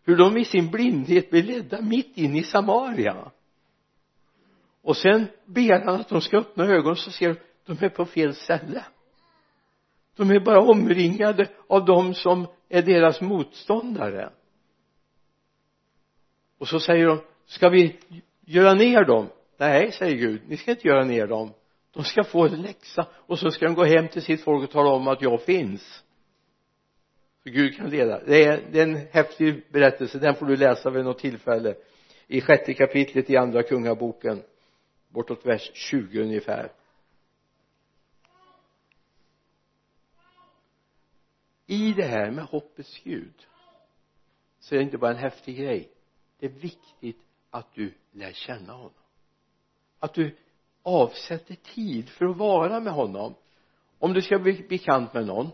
Hur 0.04 0.16
de 0.16 0.36
i 0.36 0.44
sin 0.44 0.70
blindhet 0.70 1.30
blir 1.30 1.42
ledda 1.42 1.80
mitt 1.80 2.18
in 2.18 2.36
i 2.36 2.42
Samaria. 2.42 3.30
Och 4.82 4.96
sen 4.96 5.26
ber 5.46 5.84
han 5.84 6.00
att 6.00 6.08
de 6.08 6.20
ska 6.20 6.38
öppna 6.38 6.64
ögonen 6.64 6.96
så 6.96 7.10
ser 7.10 7.28
de 7.28 7.36
de 7.66 7.84
är 7.84 7.88
på 7.88 8.04
fel 8.04 8.34
ställe. 8.34 8.84
De 10.16 10.30
är 10.30 10.40
bara 10.40 10.60
omringade 10.60 11.48
av 11.66 11.84
de 11.84 12.14
som 12.14 12.46
är 12.68 12.82
deras 12.82 13.20
motståndare 13.20 14.30
och 16.62 16.68
så 16.68 16.80
säger 16.80 17.06
de 17.06 17.20
ska 17.46 17.68
vi 17.68 17.98
göra 18.40 18.74
ner 18.74 19.04
dem? 19.04 19.28
Nej 19.56 19.92
säger 19.92 20.16
Gud 20.16 20.40
ni 20.48 20.56
ska 20.56 20.70
inte 20.70 20.88
göra 20.88 21.04
ner 21.04 21.26
dem. 21.26 21.52
De 21.92 22.04
ska 22.04 22.24
få 22.24 22.46
en 22.46 22.62
läxa 22.62 23.06
och 23.14 23.38
så 23.38 23.50
ska 23.50 23.64
de 23.64 23.74
gå 23.74 23.84
hem 23.84 24.08
till 24.08 24.22
sitt 24.22 24.44
folk 24.44 24.64
och 24.64 24.70
tala 24.70 24.90
om 24.90 25.08
att 25.08 25.22
jag 25.22 25.42
finns. 25.42 26.04
Så 27.42 27.50
Gud 27.50 27.76
kan 27.76 27.90
leda. 27.90 28.24
Det 28.24 28.44
är, 28.44 28.62
det 28.72 28.78
är 28.78 28.82
en 28.82 29.06
häftig 29.12 29.64
berättelse. 29.72 30.18
Den 30.18 30.34
får 30.34 30.46
du 30.46 30.56
läsa 30.56 30.90
vid 30.90 31.04
något 31.04 31.18
tillfälle. 31.18 31.74
I 32.26 32.40
sjätte 32.40 32.74
kapitlet 32.74 33.30
i 33.30 33.36
andra 33.36 33.62
kungaboken 33.62 34.42
bortåt 35.08 35.46
vers 35.46 35.70
20 35.74 36.22
ungefär. 36.22 36.72
I 41.66 41.92
det 41.92 42.06
här 42.06 42.30
med 42.30 42.44
hoppets 42.44 43.00
Gud 43.04 43.46
så 44.58 44.74
är 44.74 44.78
det 44.78 44.84
inte 44.84 44.98
bara 44.98 45.10
en 45.10 45.16
häftig 45.16 45.58
grej 45.58 45.88
det 46.42 46.46
är 46.46 46.50
viktigt 46.50 47.22
att 47.50 47.74
du 47.74 47.94
lär 48.12 48.32
känna 48.32 48.72
honom. 48.72 48.92
Att 49.98 50.14
du 50.14 50.36
avsätter 50.82 51.54
tid 51.54 52.08
för 52.08 52.24
att 52.24 52.36
vara 52.36 52.80
med 52.80 52.92
honom. 52.92 53.34
Om 53.98 54.12
du 54.12 54.22
ska 54.22 54.38
bli 54.38 54.66
bekant 54.68 55.14
med 55.14 55.26
någon 55.26 55.50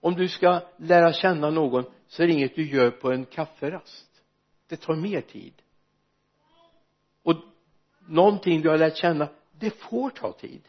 om 0.00 0.14
du 0.14 0.28
ska 0.28 0.60
lära 0.76 1.12
känna 1.12 1.50
någon 1.50 1.84
så 2.06 2.22
är 2.22 2.26
det 2.26 2.32
inget 2.32 2.54
du 2.54 2.70
gör 2.70 2.90
på 2.90 3.12
en 3.12 3.24
kafferast. 3.24 4.22
Det 4.68 4.76
tar 4.76 4.94
mer 4.94 5.20
tid. 5.20 5.54
Och 7.22 7.34
någonting 8.06 8.60
du 8.60 8.68
har 8.68 8.78
lärt 8.78 8.96
känna 8.96 9.28
det 9.52 9.70
får 9.70 10.10
ta 10.10 10.32
tid. 10.32 10.62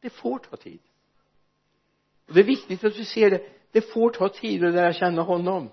Det 0.00 0.10
får 0.10 0.38
ta 0.38 0.56
tid. 0.56 0.80
Och 2.28 2.34
det 2.34 2.40
är 2.40 2.44
viktigt 2.44 2.84
att 2.84 2.94
du 2.94 3.04
ser 3.04 3.30
det. 3.30 3.48
Det 3.72 3.92
får 3.92 4.10
ta 4.10 4.28
tid 4.28 4.64
att 4.64 4.74
lära 4.74 4.92
känna 4.92 5.22
honom 5.22 5.68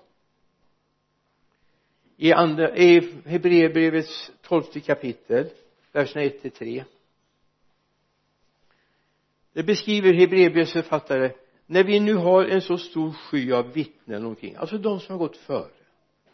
i 2.18 2.32
andra 2.32 2.76
i 2.76 3.00
Hebreerbrevets 3.24 4.32
tolfte 4.42 4.80
kapitel 4.80 5.50
verserna 5.92 6.24
1 6.24 6.42
till 6.42 6.50
3 6.50 6.84
det 9.52 9.62
beskriver 9.62 10.12
Hebreerbrevets 10.12 10.72
författare 10.72 11.32
när 11.66 11.84
vi 11.84 12.00
nu 12.00 12.14
har 12.14 12.44
en 12.44 12.62
så 12.62 12.78
stor 12.78 13.12
sky 13.12 13.52
av 13.52 13.72
vittnen 13.72 14.24
omkring 14.24 14.54
alltså 14.54 14.78
de 14.78 15.00
som 15.00 15.12
har 15.12 15.18
gått 15.18 15.36
före 15.36 15.78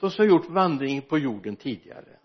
de 0.05 0.11
som 0.11 0.23
har 0.23 0.31
gjort 0.31 0.49
vandringen 0.49 1.03
på 1.03 1.19
jorden 1.19 1.57
tidigare. 1.57 2.19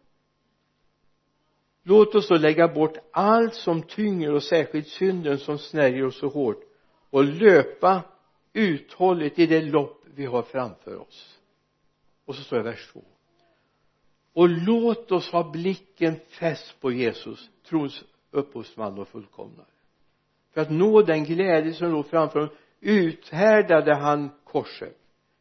Låt 1.83 2.15
oss 2.15 2.27
då 2.27 2.35
lägga 2.35 2.67
bort 2.67 2.97
allt 3.11 3.53
som 3.53 3.83
tynger 3.83 4.33
och 4.33 4.43
särskilt 4.43 4.87
synden 4.87 5.37
som 5.37 5.57
snärjer 5.57 6.05
oss 6.05 6.19
så 6.19 6.27
hårt 6.27 6.63
och 7.09 7.23
löpa 7.23 8.03
uthålligt 8.53 9.39
i 9.39 9.45
det 9.45 9.61
lopp 9.61 10.03
vi 10.15 10.25
har 10.25 10.41
framför 10.41 10.95
oss. 10.95 11.39
Och 12.25 12.35
så 12.35 12.43
står 12.43 12.57
det 12.57 12.61
i 12.61 12.65
vers 12.65 12.89
2 12.93 13.03
och 14.39 14.49
låt 14.49 15.11
oss 15.11 15.31
ha 15.31 15.51
blicken 15.51 16.15
fäst 16.39 16.81
på 16.81 16.91
Jesus 16.91 17.49
trons 17.63 18.03
upphovsman 18.31 18.99
och 18.99 19.07
fullkomnare. 19.07 19.67
För 20.53 20.61
att 20.61 20.71
nå 20.71 21.01
den 21.01 21.23
glädje 21.23 21.73
som 21.73 21.91
låg 21.91 22.07
framför 22.07 22.39
honom 22.39 22.55
uthärdade 22.79 23.95
han 23.95 24.29
korset 24.43 24.97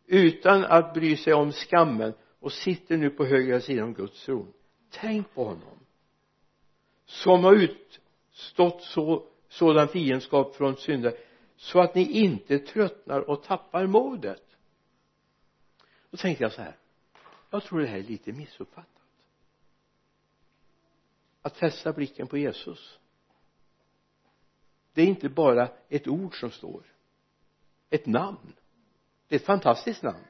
utan 0.07 0.64
att 0.64 0.95
bry 0.95 1.17
sig 1.17 1.35
om 1.35 1.52
skammen 1.52 2.12
och 2.40 2.52
sitter 2.52 2.97
nu 2.97 3.11
på 3.11 3.25
högra 3.25 3.61
sidan 3.61 3.85
om 3.85 3.95
Guds 3.95 4.25
tron. 4.25 4.52
Tänk 4.90 5.35
på 5.35 5.45
honom 5.45 5.78
som 7.07 7.45
har 7.45 7.55
utstått 7.55 8.83
så, 8.83 9.25
sådan 9.49 9.88
fiendskap 9.88 10.57
från 10.57 10.76
syndare 10.76 11.14
så 11.57 11.81
att 11.81 11.95
ni 11.95 12.11
inte 12.11 12.59
tröttnar 12.59 13.31
och 13.31 13.43
tappar 13.43 13.87
modet. 13.87 14.57
Då 16.11 16.17
tänkte 16.17 16.45
jag 16.45 16.52
så 16.52 16.62
här 16.62 16.76
jag 17.50 17.62
tror 17.62 17.81
det 17.81 17.87
här 17.87 17.99
är 17.99 18.02
lite 18.02 18.33
missuppfattat. 18.33 19.02
Att 21.43 21.57
fästa 21.57 21.93
blicken 21.93 22.26
på 22.26 22.38
Jesus. 22.38 22.99
Det 24.93 25.02
är 25.02 25.07
inte 25.07 25.28
bara 25.28 25.69
ett 25.88 26.09
ord 26.09 26.40
som 26.40 26.50
står. 26.50 26.83
Ett 27.90 28.07
namn. 28.07 28.52
Det 29.28 29.35
är 29.35 29.38
ett 29.38 29.47
fantastiskt 29.47 30.02
namn. 30.02 30.25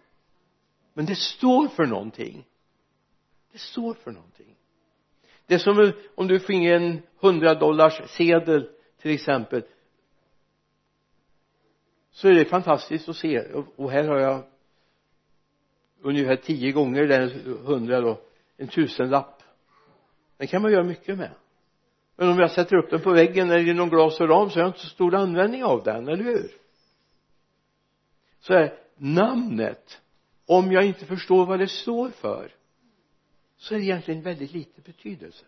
Men 0.92 1.06
det 1.06 1.16
står 1.16 1.68
för 1.68 1.86
någonting. 1.86 2.46
Det 3.52 3.58
står 3.58 3.94
för 3.94 4.10
någonting. 4.10 4.56
Det 5.46 5.54
är 5.54 5.58
som 5.58 5.92
om 6.14 6.26
du 6.26 6.40
finge 6.40 6.76
en 6.76 7.02
hundradollars 7.16 8.10
sedel 8.10 8.70
till 8.98 9.10
exempel. 9.10 9.62
Så 12.10 12.28
är 12.28 12.34
det 12.34 12.44
fantastiskt 12.44 13.08
att 13.08 13.16
se. 13.16 13.52
Och 13.76 13.90
här 13.90 14.04
har 14.04 14.18
jag 14.18 14.44
ungefär 16.00 16.36
tio 16.36 16.72
gånger 16.72 17.06
den 17.06 17.30
hundra 17.64 18.00
då. 18.00 18.20
En 18.56 18.68
tusenlapp. 18.68 19.42
Den 20.36 20.46
kan 20.46 20.62
man 20.62 20.72
göra 20.72 20.84
mycket 20.84 21.18
med. 21.18 21.30
Men 22.16 22.28
om 22.28 22.38
jag 22.38 22.50
sätter 22.50 22.76
upp 22.76 22.90
den 22.90 23.00
på 23.00 23.10
väggen 23.10 23.50
eller 23.50 23.68
i 23.68 23.74
någon 23.74 23.88
glas 23.88 24.20
och 24.20 24.28
ram 24.28 24.50
så 24.50 24.56
har 24.56 24.62
jag 24.62 24.68
inte 24.68 24.80
så 24.80 24.88
stor 24.88 25.14
användning 25.14 25.64
av 25.64 25.82
den, 25.82 26.08
eller 26.08 26.24
hur? 26.24 26.50
Så 28.40 28.54
är 28.54 28.78
namnet 28.96 30.00
om 30.46 30.72
jag 30.72 30.84
inte 30.84 31.04
förstår 31.04 31.46
vad 31.46 31.58
det 31.58 31.68
står 31.68 32.10
för 32.10 32.52
så 33.56 33.74
är 33.74 33.78
det 33.78 33.84
egentligen 33.84 34.22
väldigt 34.22 34.52
lite 34.52 34.80
betydelse. 34.80 35.44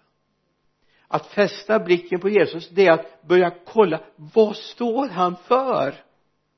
Att 1.08 1.26
fästa 1.26 1.78
blicken 1.78 2.20
på 2.20 2.28
Jesus 2.28 2.68
det 2.68 2.86
är 2.86 2.92
att 2.92 3.22
börja 3.22 3.54
kolla 3.66 4.00
vad 4.16 4.56
står 4.56 5.08
han 5.08 5.36
för? 5.36 5.94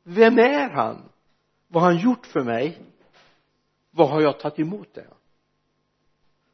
Vem 0.03 0.39
är 0.39 0.71
han? 0.71 1.09
Vad 1.69 1.83
har 1.83 1.93
han 1.93 2.03
gjort 2.03 2.27
för 2.27 2.41
mig? 2.41 2.79
Vad 3.95 4.09
har 4.09 4.21
jag 4.21 4.41
tagit 4.41 4.59
emot 4.59 4.95
det 4.95 5.07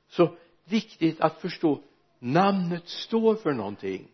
så 0.08 0.36
viktigt 0.64 1.20
att 1.20 1.40
förstå 1.40 1.80
namnet 2.18 2.88
står 2.88 3.34
för 3.34 3.52
någonting. 3.52 4.08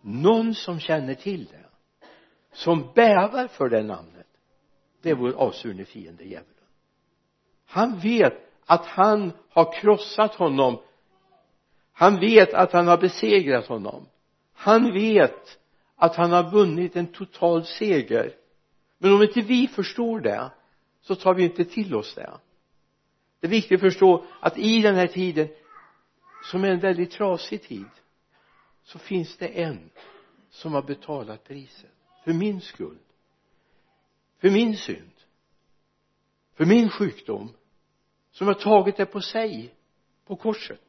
Någon 0.00 0.54
som 0.54 0.80
känner 0.80 1.14
till 1.14 1.44
det 1.44 1.64
som 2.52 2.92
bävar 2.94 3.48
för 3.48 3.68
det 3.68 3.82
namnet 3.82 4.26
det 5.02 5.10
är 5.10 5.14
vår 5.14 5.32
avsvurne 5.32 5.84
fiende 5.84 6.24
djävulen. 6.24 6.54
Han 7.66 7.98
vet 7.98 8.34
att 8.66 8.86
han 8.86 9.32
har 9.48 9.72
krossat 9.72 10.34
honom. 10.34 10.78
Han 11.92 12.20
vet 12.20 12.54
att 12.54 12.72
han 12.72 12.86
har 12.86 12.98
besegrat 12.98 13.66
honom. 13.66 14.06
Han 14.52 14.92
vet 14.92 15.58
att 15.96 16.16
han 16.16 16.32
har 16.32 16.50
vunnit 16.50 16.96
en 16.96 17.06
total 17.12 17.64
seger. 17.64 18.34
Men 18.98 19.12
om 19.12 19.22
inte 19.22 19.40
vi 19.40 19.68
förstår 19.68 20.20
det 20.20 20.50
så 21.08 21.14
tar 21.14 21.34
vi 21.34 21.44
inte 21.44 21.64
till 21.64 21.94
oss 21.94 22.14
det. 22.14 22.38
Det 23.40 23.46
är 23.46 23.50
viktigt 23.50 23.76
att 23.76 23.80
förstå 23.80 24.24
att 24.40 24.58
i 24.58 24.82
den 24.82 24.94
här 24.94 25.06
tiden 25.06 25.48
som 26.44 26.64
är 26.64 26.68
en 26.68 26.80
väldigt 26.80 27.10
trasig 27.10 27.62
tid 27.62 27.90
så 28.84 28.98
finns 28.98 29.36
det 29.36 29.48
en 29.48 29.90
som 30.50 30.74
har 30.74 30.82
betalat 30.82 31.44
priset. 31.44 31.90
För 32.24 32.32
min 32.32 32.60
skuld 32.60 32.98
för 34.38 34.50
min 34.50 34.76
synd. 34.76 35.12
För 36.54 36.64
min 36.64 36.90
sjukdom. 36.90 37.52
Som 38.30 38.46
har 38.46 38.54
tagit 38.54 38.96
det 38.96 39.06
på 39.06 39.20
sig 39.20 39.74
på 40.26 40.36
korset. 40.36 40.80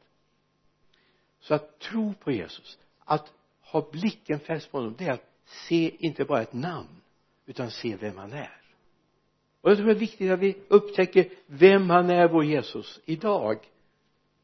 Så 1.40 1.54
att 1.54 1.78
tro 1.78 2.14
på 2.14 2.32
Jesus 2.32 2.78
att 2.98 3.32
ha 3.60 3.88
blicken 3.92 4.40
fäst 4.40 4.70
på 4.70 4.78
honom 4.78 4.94
det 4.98 5.04
är 5.04 5.12
att 5.12 5.30
se 5.44 5.96
inte 6.06 6.24
bara 6.24 6.42
ett 6.42 6.52
namn 6.52 7.00
utan 7.46 7.70
se 7.70 7.96
vem 7.96 8.16
han 8.16 8.32
är 8.32 8.59
och 9.60 9.70
jag 9.70 9.76
tror 9.76 9.86
det 9.86 9.92
är 9.92 9.98
viktigt 9.98 10.30
att 10.30 10.38
vi 10.38 10.56
upptäcker 10.68 11.28
vem 11.46 11.90
han 11.90 12.10
är 12.10 12.28
vår 12.28 12.44
Jesus 12.44 13.00
idag 13.04 13.58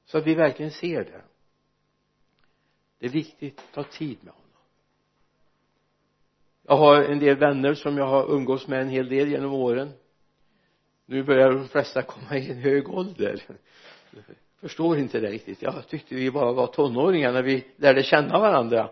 så 0.04 0.18
att 0.18 0.26
vi 0.26 0.34
verkligen 0.34 0.70
ser 0.70 1.04
det. 1.04 1.22
Det 2.98 3.06
är 3.06 3.10
viktigt 3.10 3.58
att 3.58 3.72
ta 3.72 3.82
tid 3.82 4.18
med 4.20 4.32
honom. 4.32 4.46
Jag 6.66 6.76
har 6.76 7.02
en 7.02 7.18
del 7.18 7.36
vänner 7.36 7.74
som 7.74 7.96
jag 7.96 8.06
har 8.06 8.32
umgås 8.34 8.68
med 8.68 8.80
en 8.80 8.88
hel 8.88 9.08
del 9.08 9.28
genom 9.28 9.52
åren. 9.52 9.92
Nu 11.06 11.22
börjar 11.22 11.52
de 11.52 11.68
flesta 11.68 12.02
komma 12.02 12.36
i 12.36 12.50
en 12.50 12.58
hög 12.58 12.90
ålder. 12.90 13.42
Förstår 14.60 14.98
inte 14.98 15.20
det 15.20 15.30
riktigt. 15.30 15.62
Jag 15.62 15.88
tyckte 15.88 16.14
vi 16.14 16.30
bara 16.30 16.52
var 16.52 16.66
tonåringar 16.66 17.32
när 17.32 17.42
vi 17.42 17.64
lärde 17.76 18.02
känna 18.02 18.38
varandra. 18.38 18.90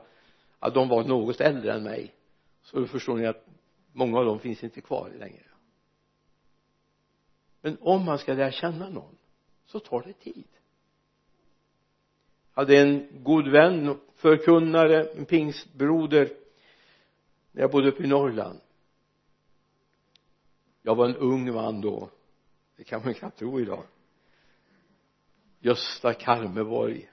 Att 0.58 0.74
de 0.74 0.88
var 0.88 1.04
något 1.04 1.40
äldre 1.40 1.72
än 1.72 1.82
mig. 1.82 2.14
Så 2.62 2.80
då 2.80 2.86
förstår 2.86 3.16
ni 3.16 3.26
att 3.26 3.46
många 3.92 4.18
av 4.18 4.24
dem 4.24 4.38
finns 4.38 4.64
inte 4.64 4.80
kvar 4.80 5.10
längre 5.18 5.53
men 7.64 7.78
om 7.80 8.04
man 8.04 8.18
ska 8.18 8.32
lära 8.34 8.50
känna 8.50 8.88
någon 8.88 9.16
så 9.66 9.80
tar 9.80 10.02
det 10.02 10.12
tid. 10.12 10.48
Jag 12.54 12.62
hade 12.62 12.78
en 12.78 13.08
god 13.22 13.48
vän 13.48 14.00
förkunnare 14.14 15.04
en 15.04 15.24
pingstbroder 15.24 16.32
när 17.52 17.62
jag 17.62 17.70
bodde 17.70 17.88
uppe 17.88 18.02
i 18.02 18.06
Norrland. 18.06 18.60
Jag 20.82 20.94
var 20.94 21.08
en 21.08 21.16
ung 21.16 21.52
man 21.52 21.80
då. 21.80 22.10
Det 22.76 22.84
kan 22.84 23.04
man 23.04 23.14
knappt 23.14 23.38
tro 23.38 23.60
idag. 23.60 23.84
Gösta 25.60 26.14
Karmeborg. 26.14 27.10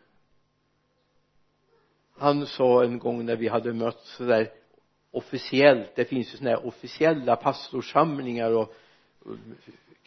Han 2.13 2.47
sa 2.47 2.83
en 2.83 2.99
gång 2.99 3.25
när 3.25 3.35
vi 3.35 3.47
hade 3.47 3.73
mötts 3.73 4.15
sådär 4.15 4.51
officiellt 5.11 5.95
det 5.95 6.05
finns 6.05 6.33
ju 6.33 6.37
sådana 6.37 6.57
här 6.57 6.65
officiella 6.65 7.35
pastorssamlingar 7.35 8.51
och 8.51 8.73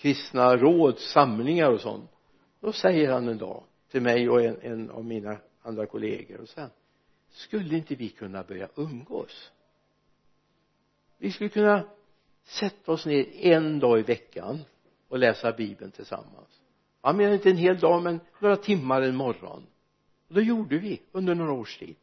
kristna 0.04 0.56
råd, 0.56 0.98
samlingar 0.98 1.70
och 1.70 1.80
sånt. 1.80 2.10
Då 2.60 2.72
säger 2.72 3.12
han 3.12 3.28
en 3.28 3.38
dag 3.38 3.64
till 3.90 4.02
mig 4.02 4.28
och 4.30 4.42
en, 4.42 4.60
en 4.62 4.90
av 4.90 5.04
mina 5.04 5.36
andra 5.62 5.86
kollegor 5.86 6.40
och 6.40 6.48
sen 6.48 6.70
skulle 7.30 7.76
inte 7.76 7.94
vi 7.94 8.08
kunna 8.08 8.42
börja 8.42 8.68
umgås? 8.74 9.52
Vi 11.18 11.32
skulle 11.32 11.50
kunna 11.50 11.84
sätta 12.42 12.92
oss 12.92 13.06
ner 13.06 13.26
en 13.36 13.78
dag 13.78 13.98
i 13.98 14.02
veckan 14.02 14.60
och 15.08 15.18
läsa 15.18 15.52
bibeln 15.52 15.90
tillsammans. 15.90 16.60
Han 17.00 17.16
menar 17.16 17.32
inte 17.32 17.50
en 17.50 17.56
hel 17.56 17.78
dag 17.78 18.02
men 18.02 18.20
några 18.38 18.56
timmar 18.56 19.02
en 19.02 19.16
morgon. 19.16 19.66
Och 20.28 20.34
det 20.34 20.42
gjorde 20.42 20.78
vi 20.78 21.02
under 21.12 21.34
några 21.34 21.52
års 21.52 21.78
tid. 21.78 21.96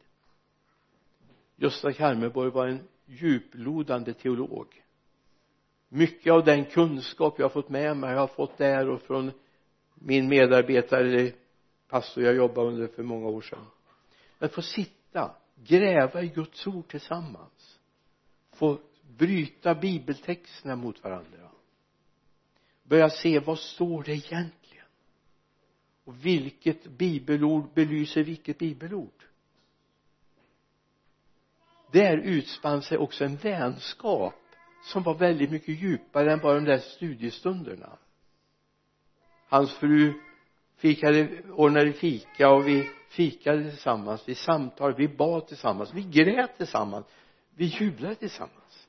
Gösta 1.56 1.92
Karmeborg 1.92 2.50
var 2.50 2.66
en 2.66 2.88
djuplodande 3.06 4.12
teolog 4.12 4.81
mycket 5.94 6.32
av 6.32 6.44
den 6.44 6.64
kunskap 6.64 7.34
jag 7.38 7.44
har 7.44 7.50
fått 7.50 7.68
med 7.68 7.96
mig 7.96 8.12
jag 8.12 8.20
har 8.20 8.26
fått 8.26 8.58
där 8.58 8.88
och 8.88 9.02
från 9.02 9.32
min 9.94 10.28
medarbetare 10.28 11.32
pastor 11.88 12.24
jag 12.24 12.34
jobbade 12.34 12.68
under 12.68 12.86
för 12.86 13.02
många 13.02 13.28
år 13.28 13.40
sedan. 13.40 13.66
Men 14.38 14.48
få 14.48 14.62
sitta 14.62 15.36
gräva 15.54 16.22
i 16.22 16.28
Guds 16.28 16.66
ord 16.66 16.88
tillsammans. 16.88 17.80
Få 18.52 18.78
bryta 19.18 19.74
bibeltexterna 19.74 20.76
mot 20.76 21.04
varandra. 21.04 21.50
Börja 22.82 23.10
se 23.10 23.38
vad 23.38 23.58
står 23.58 24.02
det 24.02 24.12
egentligen? 24.12 24.86
Och 26.04 26.26
vilket 26.26 26.86
bibelord 26.86 27.74
belyser 27.74 28.22
vilket 28.22 28.58
bibelord? 28.58 29.24
Där 31.92 32.16
utspann 32.16 32.82
sig 32.82 32.98
också 32.98 33.24
en 33.24 33.36
vänskap 33.36 34.34
som 34.82 35.02
var 35.02 35.14
väldigt 35.14 35.50
mycket 35.50 35.82
djupare 35.82 36.32
än 36.32 36.38
bara 36.38 36.54
de 36.54 36.64
där 36.64 36.78
studiestunderna. 36.78 37.98
Hans 39.48 39.72
fru 39.72 40.12
fikade, 40.76 41.42
ordnade 41.52 41.92
fika 41.92 42.50
och 42.50 42.68
vi 42.68 42.90
fikade 43.08 43.70
tillsammans, 43.70 44.28
vi 44.28 44.34
samtalade, 44.34 44.96
vi 44.96 45.08
bad 45.08 45.46
tillsammans, 45.46 45.94
vi 45.94 46.02
grät 46.02 46.56
tillsammans, 46.56 47.06
vi 47.54 47.64
jublade 47.64 48.14
tillsammans. 48.14 48.88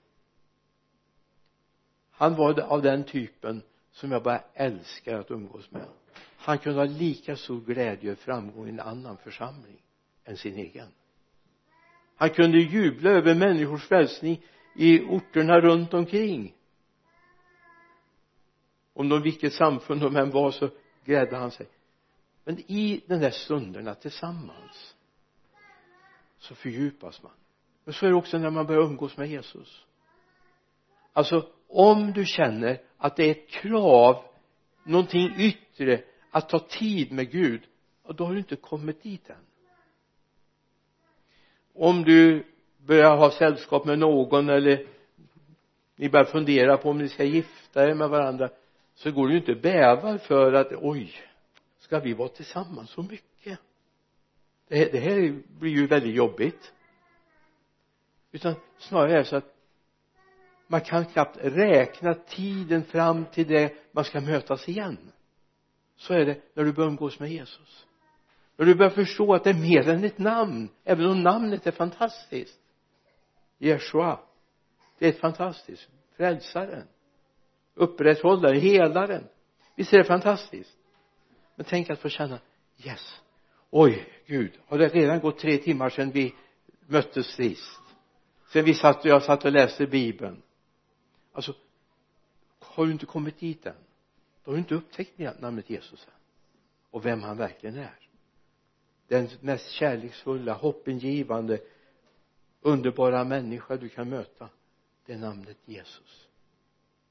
Han 2.12 2.36
var 2.36 2.60
av 2.60 2.82
den 2.82 3.04
typen 3.04 3.62
som 3.92 4.12
jag 4.12 4.24
bara 4.24 4.44
älskar 4.54 5.20
att 5.20 5.32
umgås 5.32 5.72
med. 5.72 5.86
Han 6.38 6.58
kunde 6.58 6.80
ha 6.80 6.86
lika 6.86 7.36
stor 7.36 7.62
glädje 7.62 8.12
och 8.12 8.18
framgång 8.18 8.68
i 8.68 8.70
en 8.70 8.80
annan 8.80 9.18
församling 9.18 9.82
än 10.26 10.38
sin 10.38 10.56
egen. 10.56 10.88
Han 12.16 12.30
kunde 12.30 12.58
jubla 12.58 13.10
över 13.10 13.36
människors 13.36 13.88
frälsning 13.88 14.42
i 14.76 15.02
orterna 15.02 15.60
runt 15.60 15.94
omkring. 15.94 16.56
Om 18.94 19.10
de 19.10 19.22
vilket 19.22 19.54
samfund 19.54 20.02
de 20.02 20.16
än 20.16 20.30
var 20.30 20.52
så 20.52 20.70
glädde 21.06 21.36
han 21.36 21.52
sig. 21.52 21.68
Men 22.44 22.60
i 22.60 23.04
de 23.08 23.16
där 23.16 23.32
stunderna 23.32 23.96
tillsammans 23.96 24.96
så 26.38 26.56
fördjupas 26.56 27.24
man. 27.24 27.32
Men 27.84 27.94
så 27.94 28.06
är 28.06 28.10
det 28.10 28.16
också 28.16 28.38
när 28.38 28.50
man 28.50 28.66
börjar 28.66 28.82
umgås 28.82 29.18
med 29.18 29.30
Jesus. 29.30 29.86
Alltså 31.14 31.50
om 31.68 32.14
du 32.14 32.26
känner 32.26 32.82
att 32.98 33.16
det 33.16 33.24
är 33.24 33.32
ett 33.32 33.50
krav 33.50 34.26
någonting 34.84 35.36
yttre 35.38 36.04
att 36.32 36.50
ta 36.50 36.60
tid 36.60 37.12
med 37.12 37.32
Gud 37.32 37.64
då 38.16 38.26
har 38.26 38.34
du 38.34 38.40
inte 38.40 38.56
kommit 38.56 39.04
dit 39.04 39.30
än. 39.30 39.46
Om 41.74 42.04
du 42.04 42.46
börjar 42.86 43.18
ha 43.18 43.32
sällskap 43.32 43.86
med 43.86 44.00
någon 44.00 44.50
eller 44.50 44.88
ni 45.96 46.10
börjar 46.10 46.26
fundera 46.26 46.78
på 46.78 46.90
om 46.90 46.98
ni 46.98 47.10
ska 47.10 47.24
gifta 47.24 47.90
er 47.90 47.94
med 47.94 48.10
varandra 48.10 48.50
så 48.96 49.12
går 49.12 49.28
du 49.28 49.38
inte 49.38 49.56
bävar 49.56 50.18
för 50.18 50.54
att 50.54 50.72
oj 50.72 51.16
ska 51.80 52.00
vi 52.00 52.14
vara 52.14 52.30
tillsammans 52.30 52.90
så 52.90 53.02
mycket? 53.04 53.60
Det 54.68 54.78
här, 54.78 54.90
det 54.92 55.00
här 55.00 55.42
blir 55.60 55.72
ju 55.72 55.88
väldigt 55.88 56.16
jobbigt. 56.16 56.74
Utan 58.32 58.56
snarare 58.78 59.14
är 59.14 59.18
det 59.18 59.26
så 59.26 59.36
att 59.36 59.56
man 60.68 60.82
kan 60.82 61.06
knappt 61.06 61.38
räkna 61.42 62.14
tiden 62.14 62.84
fram 62.84 63.26
till 63.26 63.48
det 63.48 63.74
man 63.92 64.04
ska 64.04 64.22
mötas 64.22 64.70
igen. 64.70 64.98
Så 65.96 66.14
är 66.14 66.26
det 66.26 66.42
när 66.54 66.64
du 66.64 66.74
börjar 66.74 66.90
umgås 66.90 67.20
med 67.20 67.32
Jesus. 67.32 67.88
När 68.58 68.66
du 68.66 68.76
börjar 68.76 68.90
förstå 68.90 69.34
att 69.34 69.44
det 69.44 69.50
är 69.50 69.54
mer 69.54 69.90
än 69.90 70.04
ett 70.04 70.18
namn 70.18 70.70
även 70.84 71.06
om 71.06 71.24
namnet 71.24 71.68
är 71.68 71.72
fantastiskt. 71.72 72.63
Jeshua. 73.64 74.20
Det 75.00 75.06
är 75.06 75.10
ett 75.10 75.20
fantastiskt. 75.20 75.90
Frälsaren. 76.18 76.88
Upprätthållaren, 77.74 78.60
helaren. 78.62 79.28
Visst 79.76 79.94
är 79.94 79.98
det 79.98 80.04
fantastiskt? 80.04 80.78
Men 81.56 81.66
tänk 81.70 81.90
att 81.90 82.00
få 82.00 82.10
känna 82.10 82.40
yes. 82.86 83.22
Oj 83.70 84.08
gud. 84.26 84.60
Har 84.66 84.78
det 84.78 84.88
redan 84.88 85.20
gått 85.20 85.40
tre 85.40 85.58
timmar 85.58 85.90
sedan 85.90 86.12
vi 86.12 86.36
möttes 86.88 87.28
sist? 87.28 87.82
Sen 88.52 88.66
vi 88.66 88.74
satt 88.74 89.00
och 89.00 89.06
jag 89.06 89.24
satt 89.24 89.46
och 89.46 89.52
läste 89.52 89.88
bibeln. 89.88 90.42
Alltså 91.34 91.54
har 92.60 92.86
du 92.86 92.92
inte 92.92 93.06
kommit 93.06 93.40
dit 93.40 93.66
än? 93.66 93.76
Då 94.44 94.52
har 94.52 94.54
du 94.54 94.60
inte 94.60 94.76
upptäckt 94.76 95.20
namnet 95.40 95.70
Jesus 95.70 96.08
än. 96.08 96.14
Och 96.92 97.06
vem 97.06 97.22
han 97.22 97.38
verkligen 97.38 97.78
är. 97.78 98.00
Den 99.08 99.30
mest 99.42 99.70
kärleksfulla, 99.72 100.54
hoppingivande 100.54 101.60
underbara 102.64 103.24
människa 103.24 103.78
du 103.78 103.90
kan 103.90 104.10
möta 104.10 104.50
det 105.06 105.14
är 105.14 105.18
namnet 105.18 105.58
Jesus. 105.66 106.28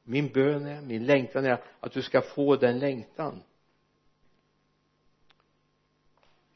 Min 0.02 0.28
bön 0.32 0.66
är, 0.66 0.82
min 0.82 1.06
längtan 1.06 1.44
är 1.44 1.64
att 1.80 1.92
du 1.92 2.02
ska 2.02 2.22
få 2.22 2.56
den 2.56 2.78
längtan. 2.78 3.42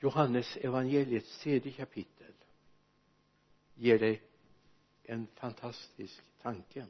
Johannes 0.00 0.56
evangeliets 0.56 1.38
tredje 1.38 1.72
kapitel 1.72 2.32
ger 3.74 3.98
dig 3.98 4.22
en 5.02 5.26
fantastisk 5.34 6.22
tanke. 6.42 6.86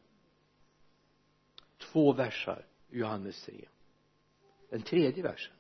Två 1.79 2.13
versar 2.13 2.65
i 2.91 2.99
Johannes 2.99 3.45
3 3.45 3.69
den 4.69 4.83
tredje 4.83 5.23
versen 5.23 5.55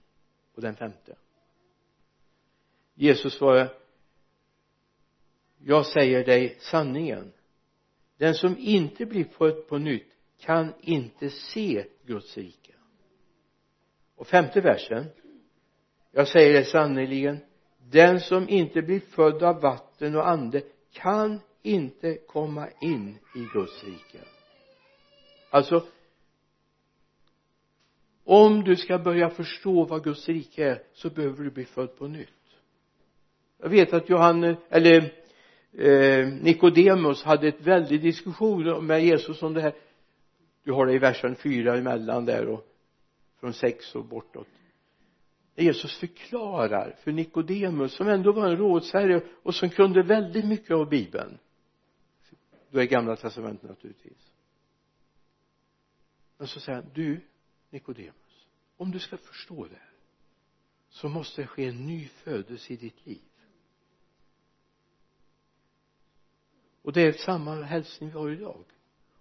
och 0.54 0.62
den 0.62 0.76
femte. 0.76 1.16
Jesus 2.94 3.34
svarade 3.34 3.85
jag 5.68 5.86
säger 5.86 6.24
dig 6.24 6.56
sanningen. 6.60 7.32
Den 8.18 8.34
som 8.34 8.58
inte 8.58 9.06
blir 9.06 9.24
född 9.24 9.68
på 9.68 9.78
nytt 9.78 10.12
kan 10.40 10.72
inte 10.80 11.30
se 11.30 11.84
Guds 12.04 12.36
rike. 12.36 12.72
Och 14.16 14.26
femte 14.26 14.60
versen. 14.60 15.06
Jag 16.12 16.28
säger 16.28 16.52
dig 16.52 16.64
sannerligen 16.64 17.38
den 17.78 18.20
som 18.20 18.48
inte 18.48 18.82
blir 18.82 19.00
född 19.00 19.42
av 19.42 19.60
vatten 19.60 20.16
och 20.16 20.28
ande 20.28 20.62
kan 20.92 21.40
inte 21.62 22.14
komma 22.14 22.68
in 22.80 23.18
i 23.34 23.46
Guds 23.52 23.84
rike. 23.84 24.18
Alltså 25.50 25.86
om 28.24 28.64
du 28.64 28.76
ska 28.76 28.98
börja 28.98 29.30
förstå 29.30 29.84
vad 29.84 30.04
Guds 30.04 30.28
rike 30.28 30.64
är 30.64 30.82
så 30.92 31.10
behöver 31.10 31.44
du 31.44 31.50
bli 31.50 31.64
född 31.64 31.96
på 31.96 32.08
nytt. 32.08 32.28
Jag 33.58 33.68
vet 33.68 33.92
att 33.92 34.08
Johannes 34.08 34.58
eller 34.68 35.25
eh, 35.78 36.28
Nikodemus 36.28 37.22
hade 37.22 37.48
ett 37.48 37.60
väldigt 37.60 38.02
diskussion 38.02 38.86
med 38.86 39.04
Jesus 39.04 39.42
om 39.42 39.54
det 39.54 39.60
här. 39.60 39.74
Du 40.64 40.72
har 40.72 40.86
det 40.86 40.92
i 40.92 40.98
versen 40.98 41.36
fyra 41.36 41.76
emellan 41.76 42.24
där 42.24 42.46
och 42.46 42.66
från 43.40 43.52
sex 43.52 43.94
och 43.94 44.04
bortåt. 44.04 44.48
Jesus 45.54 45.98
förklarar 45.98 46.96
för 47.04 47.12
Nikodemus 47.12 47.92
som 47.92 48.08
ändå 48.08 48.32
var 48.32 48.48
en 48.48 48.56
rådsherre 48.56 49.22
och 49.42 49.54
som 49.54 49.70
kunde 49.70 50.02
väldigt 50.02 50.44
mycket 50.44 50.70
av 50.70 50.88
bibeln. 50.88 51.38
Då 52.70 52.80
är 52.80 52.84
gamla 52.84 53.16
testamentet 53.16 53.70
naturligtvis. 53.70 54.32
Men 56.38 56.48
så 56.48 56.60
säger 56.60 56.82
han 56.82 56.90
du 56.94 57.20
Nikodemus 57.70 58.46
om 58.76 58.90
du 58.90 58.98
ska 58.98 59.16
förstå 59.16 59.64
det 59.64 59.76
här 59.76 59.90
så 60.88 61.08
måste 61.08 61.42
det 61.42 61.46
ske 61.46 61.64
en 61.66 61.86
ny 61.86 62.08
födelse 62.08 62.72
i 62.72 62.76
ditt 62.76 63.06
liv. 63.06 63.22
Och 66.86 66.92
det 66.92 67.02
är 67.02 67.12
samma 67.12 67.62
hälsning 67.62 68.10
vi 68.10 68.18
har 68.18 68.30
idag. 68.30 68.64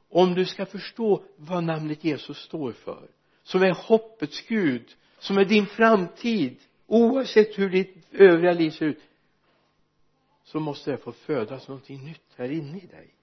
Om 0.10 0.34
du 0.34 0.46
ska 0.46 0.66
förstå 0.66 1.24
vad 1.36 1.64
namnet 1.64 2.04
Jesus 2.04 2.38
står 2.38 2.72
för 2.72 3.08
som 3.44 3.62
är 3.64 3.74
hoppets 3.74 4.42
Gud 4.48 4.96
som 5.20 5.38
är 5.38 5.46
din 5.46 5.66
framtid 5.66 6.58
oavsett 6.88 7.60
hur 7.60 7.70
ditt 7.70 7.96
övriga 8.12 8.54
liv 8.54 8.70
ser 8.70 8.86
ut 8.86 9.02
så 10.44 10.60
måste 10.60 10.92
det 10.92 10.98
få 10.98 11.12
födas 11.12 11.68
någonting 11.68 12.06
nytt 12.06 12.34
här 12.36 12.52
inne 12.52 12.78
i 12.78 12.86
dig. 12.86 13.16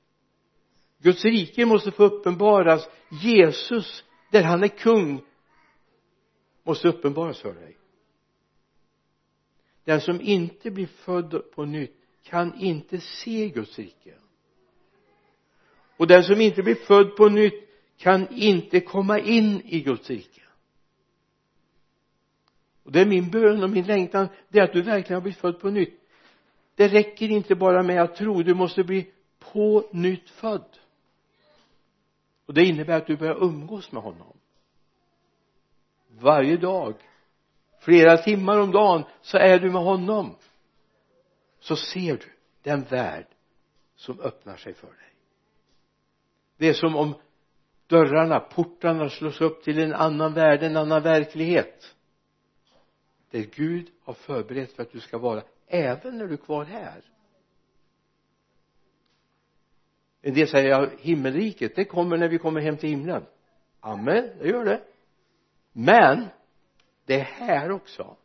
Guds 0.99 1.25
rike 1.25 1.67
måste 1.67 1.91
få 1.91 2.05
uppenbaras. 2.05 2.89
Jesus 3.23 4.05
där 4.31 4.43
han 4.43 4.63
är 4.63 4.69
kung 4.69 5.23
måste 6.63 6.89
uppenbaras 6.89 7.41
för 7.41 7.55
dig. 7.55 7.77
Den 9.85 10.01
som 10.01 10.21
inte 10.21 10.71
blir 10.71 10.87
född 10.87 11.43
på 11.55 11.65
nytt 11.65 11.97
kan 12.23 12.61
inte 12.61 13.01
se 13.01 13.49
Guds 13.49 13.79
rike 13.79 14.15
och 16.03 16.09
den 16.09 16.25
som 16.25 16.41
inte 16.41 16.63
blir 16.63 16.75
född 16.75 17.17
på 17.17 17.29
nytt 17.29 17.69
kan 17.97 18.29
inte 18.35 18.81
komma 18.81 19.19
in 19.19 19.63
i 19.65 19.81
Guds 19.81 20.11
rike. 20.11 20.43
Och 22.83 22.93
det 22.93 23.01
är 23.01 23.07
min 23.07 23.31
bön 23.31 23.63
och 23.63 23.71
min 23.71 23.87
längtan 23.87 24.29
det 24.49 24.59
är 24.59 24.63
att 24.63 24.73
du 24.73 24.83
verkligen 24.83 25.15
har 25.15 25.21
blivit 25.21 25.41
född 25.41 25.61
på 25.61 25.71
nytt. 25.71 26.01
Det 26.75 26.89
räcker 26.89 27.29
inte 27.29 27.55
bara 27.55 27.83
med 27.83 28.03
att 28.03 28.17
tro 28.17 28.43
du 28.43 28.55
måste 28.55 28.85
bli 28.85 29.11
på 29.39 29.89
nytt 29.93 30.31
född. 30.31 30.79
Och 32.47 32.55
det 32.55 32.65
innebär 32.65 32.97
att 32.97 33.07
du 33.07 33.17
börjar 33.17 33.45
umgås 33.45 33.93
med 33.93 34.03
honom. 34.03 34.37
Varje 36.09 36.57
dag 36.57 36.95
flera 37.81 38.17
timmar 38.17 38.59
om 38.59 38.71
dagen 38.71 39.05
så 39.21 39.39
är 39.39 39.59
du 39.59 39.71
med 39.71 39.83
honom. 39.83 40.37
Så 41.61 41.77
ser 41.77 42.17
du 42.17 42.33
den 42.63 42.83
värld 42.83 43.27
som 43.97 44.21
öppnar 44.21 44.57
sig 44.57 44.75
för 44.75 44.87
dig 44.87 45.12
det 46.63 46.69
är 46.69 46.75
som 46.75 46.97
om 46.97 47.15
dörrarna, 47.87 48.41
portarna 48.41 49.09
slås 49.09 49.41
upp 49.41 49.63
till 49.63 49.79
en 49.79 49.95
annan 49.95 50.35
värld, 50.35 50.63
en 50.63 50.77
annan 50.77 51.03
verklighet. 51.03 51.95
Där 53.31 53.47
Gud 53.55 53.91
har 54.05 54.15
förberett 54.15 54.73
för 54.73 54.83
att 54.83 54.93
du 54.93 55.01
ska 55.01 55.19
vara 55.19 55.43
även 55.67 56.19
när 56.19 56.27
du 56.27 56.33
är 56.33 56.39
kvar 56.39 56.65
här. 56.65 57.01
En 60.23 60.35
del 60.35 60.49
säger 60.49 60.69
ja, 60.71 60.89
himmelriket 61.01 61.77
det 61.77 61.85
kommer 61.85 62.17
när 62.17 62.29
vi 62.29 62.39
kommer 62.39 62.61
hem 62.61 62.77
till 62.77 62.91
himlen. 62.91 63.25
Amen, 63.81 64.31
det 64.41 64.49
gör 64.49 64.65
det. 64.65 64.81
Men 65.73 66.27
det 67.07 67.15
är 67.15 67.25
här 67.25 67.71
också. 67.71 68.17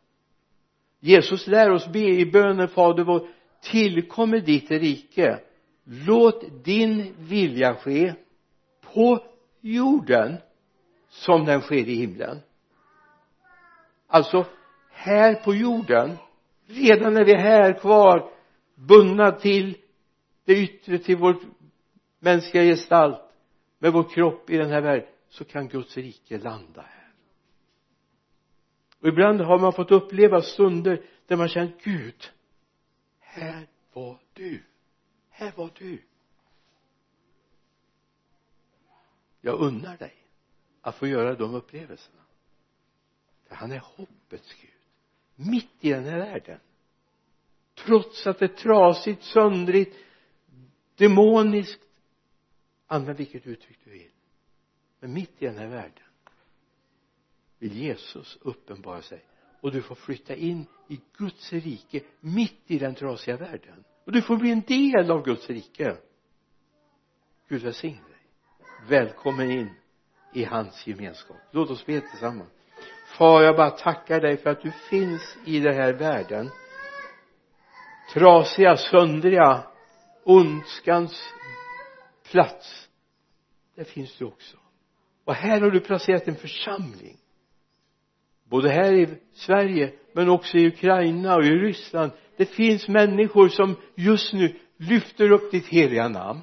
Jesus 1.00 1.46
lär 1.46 1.70
oss 1.70 1.88
be 1.88 2.08
i 2.08 2.26
bönen 2.26 2.68
fader 2.68 3.04
vår 3.04 3.28
tillkommer 3.62 4.40
ditt 4.40 4.70
rike. 4.70 5.40
Låt 5.84 6.64
din 6.64 7.14
vilja 7.18 7.74
ske 7.74 8.14
på 8.94 9.24
jorden 9.60 10.36
som 11.08 11.44
den 11.44 11.60
sker 11.60 11.88
i 11.88 11.94
himlen. 11.94 12.40
Alltså 14.06 14.46
här 14.90 15.34
på 15.34 15.54
jorden 15.54 16.16
redan 16.66 17.14
när 17.14 17.24
vi 17.24 17.32
är 17.32 17.38
här 17.38 17.72
kvar 17.72 18.30
bundna 18.74 19.32
till 19.32 19.76
det 20.44 20.52
yttre 20.52 20.98
till 20.98 21.16
vår 21.16 21.36
mänskliga 22.18 22.64
gestalt 22.64 23.20
med 23.78 23.92
vår 23.92 24.08
kropp 24.14 24.50
i 24.50 24.56
den 24.56 24.70
här 24.70 24.80
världen 24.80 25.08
så 25.28 25.44
kan 25.44 25.68
Guds 25.68 25.96
rike 25.96 26.38
landa 26.38 26.80
här. 26.80 27.12
Och 29.00 29.08
ibland 29.08 29.40
har 29.40 29.58
man 29.58 29.72
fått 29.72 29.90
uppleva 29.90 30.42
stunder 30.42 31.02
där 31.26 31.36
man 31.36 31.48
känner 31.48 31.72
Gud 31.82 32.30
här 33.38 33.66
var 33.92 34.18
du. 34.32 34.62
Här 35.30 35.52
var 35.56 35.70
du. 35.78 36.02
Jag 39.48 39.60
unnar 39.60 39.96
dig 39.96 40.14
att 40.80 40.96
få 40.96 41.06
göra 41.06 41.34
de 41.34 41.54
upplevelserna. 41.54 42.22
För 43.48 43.54
han 43.54 43.72
är 43.72 43.78
hoppets 43.78 44.54
Gud. 44.60 44.70
Mitt 45.50 45.70
i 45.80 45.90
den 45.90 46.04
här 46.04 46.18
världen. 46.18 46.60
Trots 47.74 48.26
att 48.26 48.38
det 48.38 48.44
är 48.44 48.56
trasigt, 48.56 49.22
söndrigt 49.22 49.96
demoniskt 50.96 51.80
använd 52.86 53.18
vilket 53.18 53.46
uttryck 53.46 53.78
du 53.84 53.90
vill. 53.90 54.10
Men 55.00 55.12
mitt 55.12 55.42
i 55.42 55.46
den 55.46 55.58
här 55.58 55.68
världen 55.68 56.08
vill 57.58 57.76
Jesus 57.76 58.38
uppenbara 58.40 59.02
sig. 59.02 59.24
Och 59.60 59.72
du 59.72 59.82
får 59.82 59.94
flytta 59.94 60.34
in 60.34 60.66
i 60.88 61.00
Guds 61.16 61.52
rike 61.52 62.02
mitt 62.20 62.62
i 62.66 62.78
den 62.78 62.94
trasiga 62.94 63.36
världen. 63.36 63.84
Och 64.04 64.12
du 64.12 64.22
får 64.22 64.36
bli 64.36 64.50
en 64.50 64.60
del 64.60 65.10
av 65.10 65.24
Guds 65.24 65.50
rike. 65.50 65.96
Gud 67.48 67.62
välsigne 67.62 68.07
välkommen 68.88 69.50
in 69.50 69.70
i 70.32 70.44
hans 70.44 70.86
gemenskap. 70.86 71.36
Låt 71.50 71.70
oss 71.70 71.86
be 71.86 72.00
tillsammans. 72.00 72.50
Far 73.18 73.42
jag 73.42 73.56
bara 73.56 73.70
tackar 73.70 74.20
dig 74.20 74.36
för 74.36 74.50
att 74.50 74.62
du 74.62 74.70
finns 74.70 75.36
i 75.44 75.60
den 75.60 75.74
här 75.74 75.92
världen. 75.92 76.50
Trasiga, 78.14 78.76
söndriga 78.76 79.62
ondskans 80.24 81.32
plats. 82.30 82.88
Där 83.74 83.84
finns 83.84 84.18
du 84.18 84.24
också. 84.24 84.56
Och 85.24 85.34
här 85.34 85.60
har 85.60 85.70
du 85.70 85.80
placerat 85.80 86.28
en 86.28 86.36
församling. 86.36 87.16
Både 88.44 88.68
här 88.68 88.92
i 88.92 89.08
Sverige 89.32 89.92
men 90.12 90.28
också 90.28 90.58
i 90.58 90.66
Ukraina 90.66 91.36
och 91.36 91.44
i 91.44 91.50
Ryssland. 91.50 92.12
Det 92.36 92.46
finns 92.46 92.88
människor 92.88 93.48
som 93.48 93.76
just 93.94 94.32
nu 94.32 94.58
lyfter 94.76 95.32
upp 95.32 95.50
ditt 95.50 95.66
heliga 95.66 96.08
namn. 96.08 96.40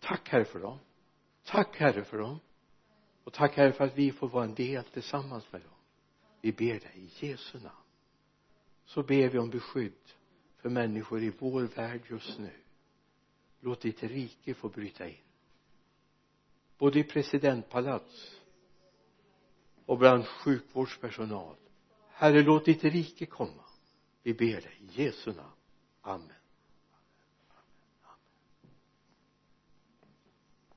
Tack 0.00 0.28
herre 0.28 0.44
för 0.44 0.58
dem 0.58 0.78
tack 1.46 1.76
herre 1.76 2.04
för 2.04 2.18
dem. 2.18 2.40
Och 3.24 3.32
tack 3.32 3.56
herre 3.56 3.72
för 3.72 3.84
att 3.84 3.98
vi 3.98 4.12
får 4.12 4.28
vara 4.28 4.44
en 4.44 4.54
del 4.54 4.84
tillsammans 4.84 5.52
med 5.52 5.60
dem. 5.60 5.70
Vi 6.40 6.52
ber 6.52 6.80
dig 6.80 6.92
i 6.94 7.26
Jesu 7.26 7.58
namn. 7.58 7.76
Så 8.84 9.02
ber 9.02 9.28
vi 9.28 9.38
om 9.38 9.50
beskydd 9.50 9.92
för 10.56 10.68
människor 10.68 11.22
i 11.22 11.32
vår 11.38 11.62
värld 11.62 12.00
just 12.10 12.38
nu. 12.38 12.52
Låt 13.60 13.80
ditt 13.80 14.02
rike 14.02 14.54
få 14.54 14.68
bryta 14.68 15.08
in. 15.08 15.16
Både 16.78 16.98
i 16.98 17.04
presidentpalats 17.04 18.40
och 19.86 19.98
bland 19.98 20.26
sjukvårdspersonal. 20.26 21.56
Herre 22.10 22.42
låt 22.42 22.64
ditt 22.64 22.84
rike 22.84 23.26
komma. 23.26 23.64
Vi 24.22 24.34
ber 24.34 24.60
dig 24.60 24.80
i 24.80 25.02
Jesu 25.02 25.32
namn. 25.32 25.50
Amen. 26.00 26.35